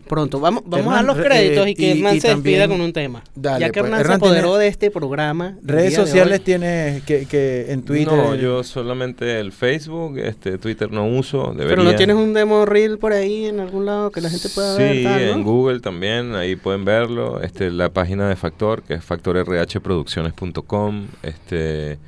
pronto. 0.08 0.40
Vamos, 0.40 0.62
vamos 0.66 0.94
a 0.94 1.02
los 1.02 1.16
re- 1.16 1.24
créditos 1.24 1.66
eh, 1.66 1.70
y 1.70 1.74
que 1.74 1.82
y- 1.82 1.90
Hernán 1.98 2.16
y 2.16 2.20
se 2.20 2.28
despida 2.28 2.60
también- 2.62 2.78
con 2.78 2.86
un 2.86 2.92
tema. 2.92 3.22
Dale, 3.34 3.60
ya 3.66 3.70
que 3.70 3.80
pues, 3.80 3.92
Hernán, 3.92 4.06
se 4.06 4.12
apoderó 4.14 4.48
tiene- 4.50 4.58
de 4.64 4.68
este 4.68 4.90
programa. 4.90 5.56
Redes 5.62 5.94
sociales 5.94 6.42
tienes 6.42 7.02
que, 7.04 7.26
que 7.26 7.66
en 7.72 7.82
Twitter. 7.82 8.12
No, 8.12 8.34
yo 8.34 8.64
solamente 8.64 9.38
el 9.38 9.52
Facebook, 9.52 10.18
este 10.18 10.58
Twitter 10.58 10.90
no 10.90 11.06
uso. 11.06 11.52
Debería. 11.52 11.68
Pero 11.68 11.82
no 11.84 11.94
tienes 11.94 12.16
un 12.16 12.32
demo 12.32 12.66
reel 12.66 12.98
por 12.98 13.12
ahí 13.12 13.46
en 13.46 13.60
algún 13.60 13.86
lado 13.86 14.10
que 14.10 14.20
la 14.20 14.30
gente 14.30 14.48
pueda 14.48 14.76
sí, 14.76 14.82
ver. 14.82 15.04
¿no? 15.04 15.18
en 15.34 15.42
Google 15.44 15.80
también, 15.80 16.34
ahí 16.34 16.56
pueden 16.56 16.84
verlo. 16.84 17.40
Este, 17.42 17.70
la 17.70 17.90
página 17.90 18.28
de 18.28 18.34
Factor, 18.36 18.82
que 18.82 18.94
es 18.94 19.04
factorrhproducciones.com, 19.04 21.06
este, 21.22 21.98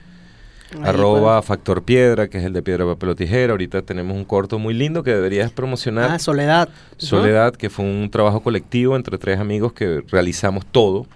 Ahí 0.76 0.82
arroba 0.84 1.42
Factor 1.42 1.82
Piedra, 1.82 2.28
que 2.28 2.38
es 2.38 2.44
el 2.44 2.52
de 2.52 2.62
Piedra, 2.62 2.84
Papel 2.84 3.10
o 3.10 3.16
Tijera. 3.16 3.52
Ahorita 3.52 3.82
tenemos 3.82 4.16
un 4.16 4.24
corto 4.24 4.58
muy 4.58 4.74
lindo 4.74 5.02
que 5.02 5.12
deberías 5.12 5.50
promocionar. 5.50 6.10
Ah, 6.10 6.18
Soledad. 6.18 6.68
¿no? 6.68 6.74
Soledad, 6.98 7.54
que 7.54 7.70
fue 7.70 7.84
un 7.84 8.10
trabajo 8.10 8.40
colectivo 8.40 8.96
entre 8.96 9.18
tres 9.18 9.38
amigos 9.38 9.72
que 9.72 10.02
realizamos 10.10 10.64
todo. 10.66 11.06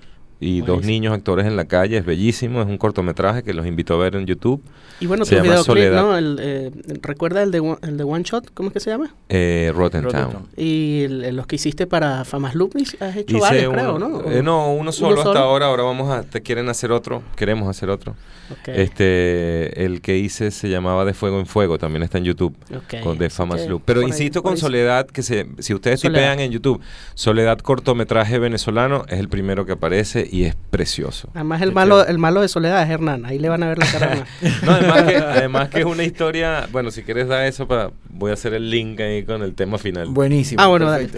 Y 0.47 0.61
dos 0.61 0.85
niños 0.85 1.15
actores 1.15 1.47
en 1.47 1.57
la 1.57 1.65
calle, 1.65 1.97
es 1.97 2.05
bellísimo, 2.05 2.61
es 2.61 2.67
un 2.67 2.77
cortometraje 2.79 3.43
que 3.43 3.55
los 3.55 3.67
invito 3.67 3.95
a 3.95 3.97
ver 3.97 4.17
en 4.17 4.27
YouTube. 4.27 4.63
Y 5.01 5.07
bueno, 5.07 5.25
Se 5.25 5.31
tu 5.31 5.37
llama 5.43 5.55
videoclip, 5.55 5.67
Soledad. 5.67 6.03
¿no? 6.03 6.17
El, 6.19 6.39
eh, 6.41 6.71
¿Recuerda 7.03 7.43
el 7.43 7.51
de, 7.51 7.61
One- 7.61 7.79
el 7.83 7.97
de 7.97 8.05
One 8.05 8.23
Shot? 8.25 8.51
¿Cómo 8.53 8.69
es 8.69 8.73
que 8.75 8.81
se 8.81 8.91
llama? 8.91 9.15
Eh, 9.29 9.73
Rotten, 9.75 10.05
Rotten 10.05 10.21
Town. 10.21 10.33
Town. 10.33 10.47
Y 10.57 11.03
el- 11.05 11.35
los 11.37 11.47
que 11.47 11.57
hiciste 11.57 11.87
para 11.87 12.25
Famas 12.25 12.55
Lupis, 12.55 12.97
has 13.01 13.17
hecho 13.17 13.37
Hice 13.39 13.41
varios, 13.47 13.73
uno- 13.73 13.75
creo, 13.75 13.99
¿no? 13.99 14.31
eh, 14.31 14.43
no, 14.43 14.73
uno 14.75 14.93
solo 14.93 15.13
hasta 15.17 15.25
solo? 15.25 15.39
ahora. 15.41 15.67
Ahora 15.67 15.83
vamos 15.85 16.11
a, 16.11 16.23
te 16.23 16.43
quieren 16.43 16.69
hacer 16.69 16.93
otro, 16.93 17.23
queremos 17.37 17.69
hacer 17.69 17.89
otro. 17.91 18.15
Ok, 18.51 18.69
Este, 18.69 19.85
el 19.87 20.01
que 20.03 20.19
hice 20.19 20.51
se 20.51 20.69
llamaba 20.69 21.05
De 21.07 21.15
Fuego 21.15 21.41
en 21.41 21.47
Fuego, 21.47 21.79
también 21.79 22.03
está 22.03 22.19
en 22.19 22.25
YouTube. 22.25 22.55
ok. 22.71 23.03
Con 23.03 23.17
The 23.19 23.27
Así 23.27 23.37
Famous 23.37 23.63
que 23.63 23.69
Loop. 23.69 23.83
Pero 23.87 24.01
por 24.01 24.05
ahí- 24.07 24.11
insisto 24.13 24.43
por 24.43 24.51
con 24.51 24.55
ahí- 24.57 24.61
Soledad, 24.61 25.07
que 25.07 25.23
se, 25.23 25.47
si 25.59 25.73
ustedes 25.75 26.01
tipean 26.03 26.41
en 26.41 26.51
YouTube, 26.53 26.81
Soledad 27.15 27.59
cortometraje 27.59 28.39
venezolano, 28.39 29.05
es 29.09 29.19
el 29.19 29.29
primero 29.29 29.65
que 29.67 29.73
aparece 29.73 30.29
y 30.35 30.47
es 30.47 30.57
precioso. 30.71 31.31
Además, 31.33 31.63
el 31.63 31.71
malo, 31.71 32.05
el 32.05 32.19
malo 32.19 32.41
de 32.41 32.49
Soledad 32.49 32.83
es 32.83 32.91
Hernán. 32.91 33.25
Ahí 33.25 33.39
le 33.39 33.49
van 33.49 33.63
a 33.63 33.69
ver 33.69 33.79
la 33.79 33.87
cara. 33.87 34.27
No, 34.65 34.73
además 34.73 35.03
que, 35.05 35.17
además 35.17 35.69
que 35.69 35.79
es 35.79 35.85
una 35.85 36.03
historia, 36.03 36.69
bueno, 36.73 36.91
si 36.91 37.05
quieres 37.05 37.29
dar 37.29 37.45
eso, 37.45 37.69
pa, 37.69 37.93
voy 38.11 38.33
a 38.33 38.35
hacer 38.35 38.53
el 38.53 38.69
link 38.69 38.99
ahí 38.99 39.23
con 39.23 39.45
el 39.45 39.55
tema 39.55 39.79
final. 39.79 40.09
Buenísimo. 40.09 40.61
Ah, 40.61 40.67
bueno, 40.67 40.91
dale. 40.91 41.09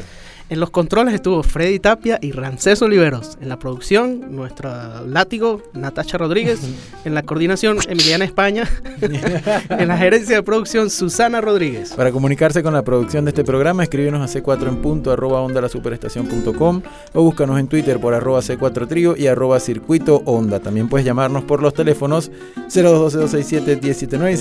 En 0.49 0.61
los 0.61 0.71
controles 0.71 1.13
estuvo 1.13 1.43
Freddy 1.43 1.81
Tapia 1.81 2.21
y 2.23 2.31
Rancés 2.31 2.81
Oliveros. 2.81 3.37
En 3.41 3.49
la 3.49 3.59
producción, 3.59 4.37
nuestra 4.37 5.03
látigo, 5.03 5.61
Natacha 5.75 6.19
Rodríguez. 6.19 6.61
En 7.05 7.15
la 7.15 7.23
coordinación, 7.23 7.79
Emiliana 7.89 8.25
España. 8.25 8.69
en 9.01 9.87
la 9.87 9.97
gerencia 9.97 10.35
de 10.35 10.43
producción, 10.43 10.91
Susana 10.91 11.41
Rodríguez. 11.41 11.93
Para 11.93 12.11
comunicarse 12.11 12.65
con 12.65 12.75
la 12.75 12.83
producción 12.83 13.25
de 13.25 13.29
este 13.29 13.45
programa, 13.45 13.85
escríbenos 13.85 14.21
a 14.21 14.27
c4 14.41 14.67
en 14.67 14.83
punto 14.83 15.13
arroba 15.13 15.41
onda 15.41 15.61
la 15.61 15.69
superestación.com 15.69 16.83
o 17.13 17.23
búscanos 17.23 17.61
en 17.61 17.69
Twitter 17.69 18.01
por 18.01 18.13
arroba 18.13 18.41
c4 18.41 18.89
trío 18.89 19.17
y 19.17 19.29
arroba 19.29 19.61
circuito 19.61 20.21
onda. 20.25 20.59
También 20.59 20.89
puedes 20.89 21.05
llamarnos 21.05 21.45
por 21.45 21.63
los 21.63 21.75
teléfonos 21.75 22.33
0212-267-1079 22.71 24.33
y 24.33 24.37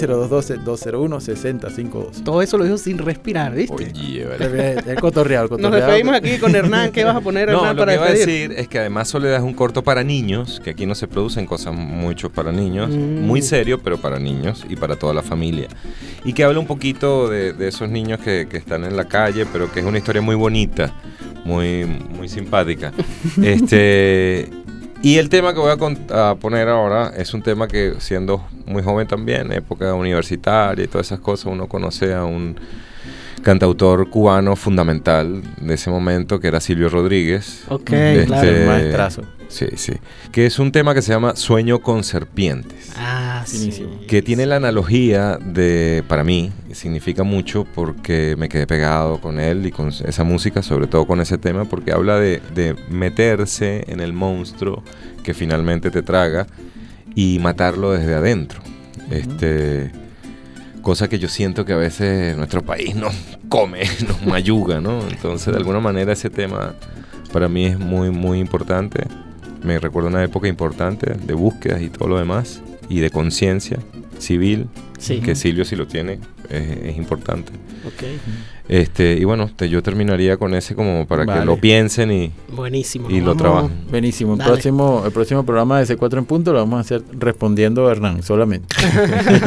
0212-201-6052. 0.65 2.23
Todo 2.23 2.41
eso 2.41 2.57
lo 2.57 2.63
dijo 2.63 2.79
sin 2.79 2.97
respirar, 2.97 3.53
¿viste? 3.53 3.91
Oye, 3.93 4.25
vale. 4.25 4.45
El, 4.79 4.89
el 4.89 4.99
cotorreal, 4.99 5.49
el 5.51 5.61
Nos 5.61 5.71
despedimos 5.95 6.15
aquí 6.15 6.37
con 6.39 6.55
Hernán. 6.55 6.91
¿Qué 6.91 7.03
vas 7.03 7.15
a 7.15 7.21
poner, 7.21 7.49
No, 7.49 7.57
Hernán, 7.59 7.75
lo 7.75 7.81
para 7.81 7.91
que 7.93 7.97
iba 7.97 8.07
a 8.07 8.11
decir 8.11 8.53
es 8.57 8.67
que 8.67 8.79
además 8.79 9.07
Soledad 9.07 9.37
es 9.37 9.43
un 9.43 9.53
corto 9.53 9.83
para 9.83 10.03
niños, 10.03 10.61
que 10.63 10.71
aquí 10.71 10.85
no 10.85 10.95
se 10.95 11.07
producen 11.07 11.45
cosas 11.45 11.73
mucho 11.73 12.29
para 12.31 12.51
niños, 12.51 12.89
Mm. 12.89 13.21
muy 13.25 13.41
serio, 13.41 13.79
pero 13.83 13.97
para 13.97 14.19
niños 14.19 14.65
y 14.69 14.75
para 14.75 14.95
toda 14.95 15.13
la 15.13 15.21
familia. 15.21 15.67
Y 16.23 16.33
que 16.33 16.43
habla 16.43 16.59
un 16.59 16.67
poquito 16.67 17.29
de, 17.29 17.53
de 17.53 17.67
esos 17.67 17.89
niños 17.89 18.19
que, 18.19 18.47
que 18.49 18.57
están 18.57 18.83
en 18.83 18.95
la 18.95 19.05
calle, 19.05 19.45
pero 19.51 19.71
que 19.71 19.79
es 19.79 19.85
una 19.85 19.97
historia 19.97 20.21
muy 20.21 20.35
bonita, 20.35 20.93
muy, 21.43 21.85
muy 21.85 22.27
simpática. 22.29 22.91
este, 23.43 24.49
y 25.01 25.17
el 25.17 25.29
tema 25.29 25.53
que 25.53 25.59
voy 25.59 25.71
a, 25.71 26.29
a 26.31 26.35
poner 26.35 26.67
ahora 26.67 27.13
es 27.15 27.33
un 27.33 27.41
tema 27.43 27.67
que 27.67 27.93
siendo 27.99 28.43
muy 28.65 28.81
joven 28.81 29.07
también, 29.07 29.51
época 29.51 29.93
universitaria 29.93 30.83
y 30.85 30.87
todas 30.87 31.07
esas 31.07 31.19
cosas, 31.19 31.45
uno 31.47 31.67
conoce 31.67 32.13
a 32.13 32.23
un 32.25 32.55
cantautor 33.45 34.09
cubano 34.09 34.55
fundamental 34.55 35.43
de 35.61 35.75
ese 35.75 35.91
momento, 35.91 36.39
que 36.39 36.47
era 36.47 36.59
Silvio 36.59 36.89
Rodríguez. 36.89 37.63
Ok, 37.67 37.91
Este, 37.91 38.25
claro. 38.25 38.65
Maestrazo. 38.65 39.21
Sí, 39.49 39.67
sí. 39.75 39.93
Que 40.31 40.47
es 40.47 40.57
un 40.57 40.71
tema 40.71 40.95
que 40.95 41.03
se 41.03 41.13
llama 41.13 41.35
Sueño 41.35 41.79
con 41.79 42.03
Serpientes. 42.03 42.91
Ah, 42.97 43.43
sí. 43.45 43.69
Que 44.07 44.23
tiene 44.23 44.47
la 44.47 44.55
analogía 44.55 45.37
de, 45.37 46.03
para 46.07 46.23
mí, 46.23 46.51
significa 46.73 47.21
mucho 47.21 47.67
porque 47.75 48.35
me 48.35 48.49
quedé 48.49 48.65
pegado 48.65 49.21
con 49.21 49.39
él 49.39 49.67
y 49.67 49.71
con 49.71 49.89
esa 49.89 50.23
música, 50.23 50.63
sobre 50.63 50.87
todo 50.87 51.05
con 51.05 51.21
ese 51.21 51.37
tema, 51.37 51.65
porque 51.65 51.91
habla 51.91 52.17
de, 52.17 52.41
de 52.55 52.75
meterse 52.89 53.85
en 53.87 53.99
el 53.99 54.11
monstruo 54.11 54.83
que 55.23 55.35
finalmente 55.35 55.91
te 55.91 56.01
traga 56.01 56.47
y 57.13 57.37
matarlo 57.37 57.91
desde 57.91 58.15
adentro. 58.15 58.59
Este, 59.11 59.91
cosa 60.85 61.09
que 61.09 61.17
yo 61.17 61.27
siento 61.27 61.65
que 61.65 61.73
a 61.73 61.77
veces 61.77 62.37
nuestro 62.37 62.61
país 62.61 62.95
nos 62.95 63.13
come, 63.49 63.81
nos 64.07 64.23
mayuga, 64.25 64.79
¿no? 64.79 65.01
Entonces, 65.09 65.47
de 65.51 65.57
alguna 65.57 65.79
manera 65.79 66.13
ese 66.13 66.29
tema 66.29 66.75
para 67.33 67.49
mí 67.49 67.65
es 67.65 67.79
muy, 67.79 68.11
muy 68.11 68.39
importante. 68.39 69.03
Me 69.63 69.79
recuerda 69.79 70.09
una 70.09 70.23
época 70.23 70.47
importante 70.47 71.11
de 71.15 71.33
búsquedas 71.33 71.81
y 71.81 71.89
todo 71.89 72.07
lo 72.07 72.19
demás, 72.19 72.61
y 72.87 72.99
de 72.99 73.09
conciencia 73.09 73.79
civil, 74.19 74.67
Sí. 74.99 75.19
que 75.21 75.33
Silvio 75.35 75.65
si 75.65 75.75
lo 75.75 75.87
tiene, 75.87 76.19
es, 76.49 76.61
es 76.83 76.97
importante. 76.97 77.51
Ok. 77.85 78.03
Este, 78.67 79.13
y 79.13 79.23
bueno, 79.25 79.49
te- 79.55 79.69
yo 79.69 79.83
terminaría 79.83 80.37
con 80.37 80.55
ese 80.55 80.73
como 80.75 81.05
para 81.05 81.25
que 81.25 81.45
lo 81.45 81.57
piensen 81.57 82.11
y, 82.11 82.31
Buenísimo. 82.51 83.09
y 83.11 83.19
lo 83.19 83.35
Vamos- 83.35 83.37
trabajen. 83.41 83.71
Buenísimo. 83.91 84.33
El 84.33 84.39
Dale. 84.39 84.51
próximo, 84.51 85.03
el 85.05 85.11
próximo 85.11 85.45
programa 85.45 85.79
de 85.79 85.85
C4 85.85 86.17
en 86.17 86.25
punto 86.25 86.51
lo 86.51 86.59
vamos 86.59 86.77
a 86.77 86.81
hacer 86.81 87.03
respondiendo 87.19 87.87
a 87.87 87.91
Hernán 87.91 88.23
solamente. 88.23 88.75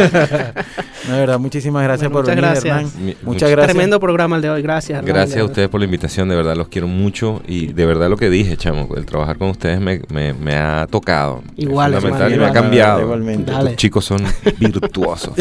No, 1.08 1.14
de 1.14 1.20
verdad, 1.20 1.38
muchísimas 1.38 1.84
gracias 1.84 2.10
Bueno, 2.10 2.26
por 2.26 2.34
muchas 2.36 2.36
venir, 2.36 2.50
gracias. 2.70 2.94
Hernán. 2.94 3.06
Mi- 3.06 3.16
Muchas 3.22 3.50
gracias. 3.50 3.72
Tremendo 3.72 3.98
programa 4.00 4.36
el 4.36 4.42
de 4.42 4.50
hoy. 4.50 4.60
Gracias. 4.62 4.98
Hernán. 4.98 5.14
Gracias 5.14 5.40
a 5.40 5.44
ustedes 5.44 5.68
por 5.70 5.80
la 5.80 5.86
invitación, 5.86 6.28
de 6.28 6.36
verdad 6.36 6.54
los 6.54 6.68
quiero 6.68 6.86
mucho 6.86 7.40
y 7.46 7.68
de 7.72 7.86
verdad 7.86 8.10
lo 8.10 8.16
que 8.18 8.28
dije, 8.28 8.58
chamo, 8.58 8.88
el 8.94 9.06
trabajar 9.06 9.38
con 9.38 9.48
ustedes 9.48 9.80
me, 9.80 10.02
me- 10.12 10.34
me 10.34 10.54
ha 10.56 10.86
tocado. 10.90 11.42
Es 11.56 11.64
Igual, 11.64 11.92
fundamental 11.94 12.32
hermano, 12.32 12.36
y 12.36 12.38
me 12.38 12.46
ha 12.46 12.52
cambiado. 12.62 13.00
Igualmente. 13.02 13.52
Los 13.52 13.76
chicos 13.76 14.04
son 14.04 14.18
virtuosos. 14.58 15.32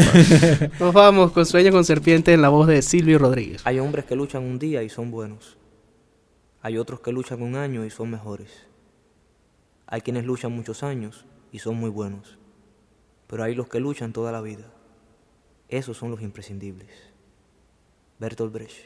Nos 0.80 0.94
vamos 0.94 1.32
con 1.32 1.46
Sueño 1.46 1.72
con 1.72 1.84
Serpiente 1.84 2.32
en 2.34 2.42
la 2.44 2.50
voz 2.50 2.68
de 2.68 2.82
Silvio 2.82 3.18
Rodríguez. 3.20 3.62
Hay 3.68 3.80
hombres 3.80 4.06
que 4.06 4.16
luchan 4.16 4.44
un 4.44 4.60
día 4.60 4.82
y 4.82 4.88
son 4.88 5.12
buenos. 5.12 5.58
Hay 6.62 6.78
otros 6.78 7.02
que 7.02 7.12
luchan 7.12 7.42
un 7.42 7.58
año 7.58 7.84
y 7.84 7.90
son 7.90 8.10
mejores. 8.10 8.66
Hay 9.88 10.00
quienes 10.00 10.24
luchan 10.24 10.54
muchos 10.54 10.84
años 10.84 11.26
y 11.52 11.60
son 11.60 11.76
muy 11.76 11.90
buenos. 11.90 12.40
Pero 13.28 13.44
hay 13.44 13.56
los 13.56 13.68
que 13.68 13.82
luchan 13.82 14.14
toda 14.14 14.32
la 14.32 14.40
vida. 14.40 14.72
Esos 15.68 15.98
son 15.98 16.12
los 16.12 16.22
imprescindibles. 16.22 17.12
Bertolt 18.20 18.54
Brecht. 18.54 18.86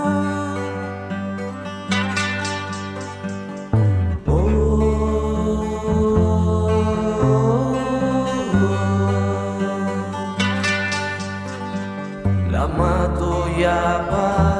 Mato 13.61 14.41
ya 14.41 14.50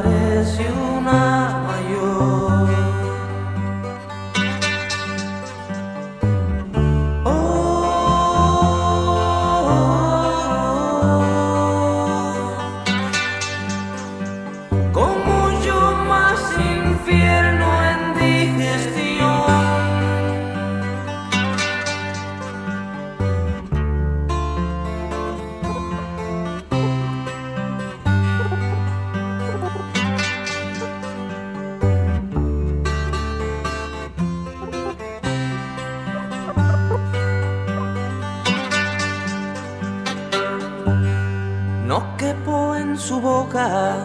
su 43.11 43.19
boca, 43.19 43.97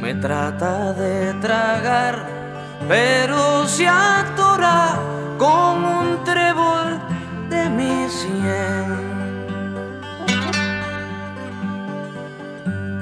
me 0.00 0.12
trata 0.14 0.92
de 0.92 1.32
tragar, 1.34 2.14
pero 2.88 3.64
se 3.68 3.86
atora 3.86 4.98
con 5.38 5.84
un 5.98 6.24
trébol 6.24 6.88
de 7.48 7.62
mi 7.78 7.94
sien. 8.18 8.86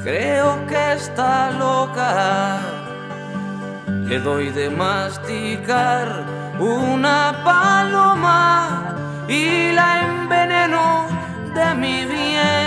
Creo 0.02 0.48
que 0.68 0.82
está 1.00 1.50
loca, 1.52 2.60
le 4.08 4.18
doy 4.18 4.50
de 4.50 4.68
masticar 4.68 6.06
una 6.60 7.20
paloma 7.42 8.52
y 9.28 9.72
la 9.78 9.88
enveneno 10.08 11.06
de 11.56 11.66
mi 11.74 12.04
bien. 12.04 12.63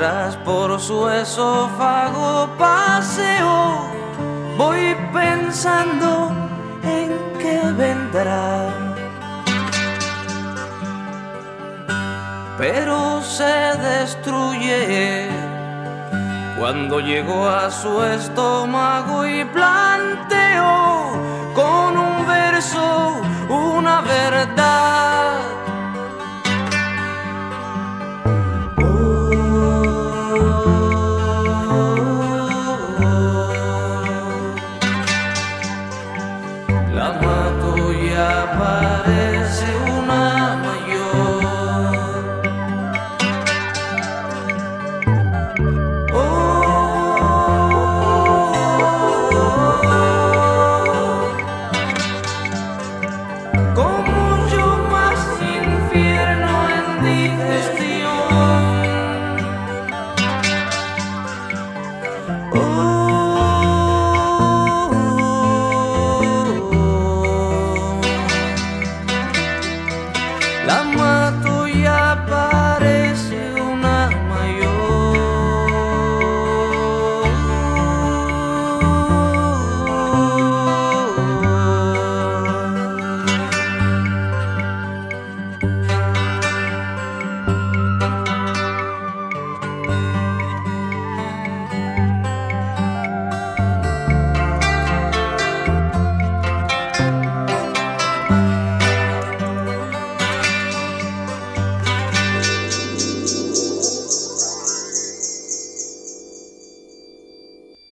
Mientras 0.00 0.36
por 0.36 0.80
su 0.80 1.10
esófago 1.10 2.48
paseo 2.56 3.86
voy 4.56 4.96
pensando 5.12 6.32
en 6.82 7.10
qué 7.38 7.60
vendrá. 7.76 8.68
Pero 12.56 13.20
se 13.22 13.76
destruye 13.78 15.28
cuando 16.58 17.00
llegó 17.00 17.48
a 17.48 17.70
su 17.70 18.02
estómago 18.02 19.26
y 19.26 19.44
planteó 19.44 21.12
con 21.54 21.98
un 21.98 22.26
verso 22.26 23.20
una 23.50 24.00
verdad. 24.00 25.49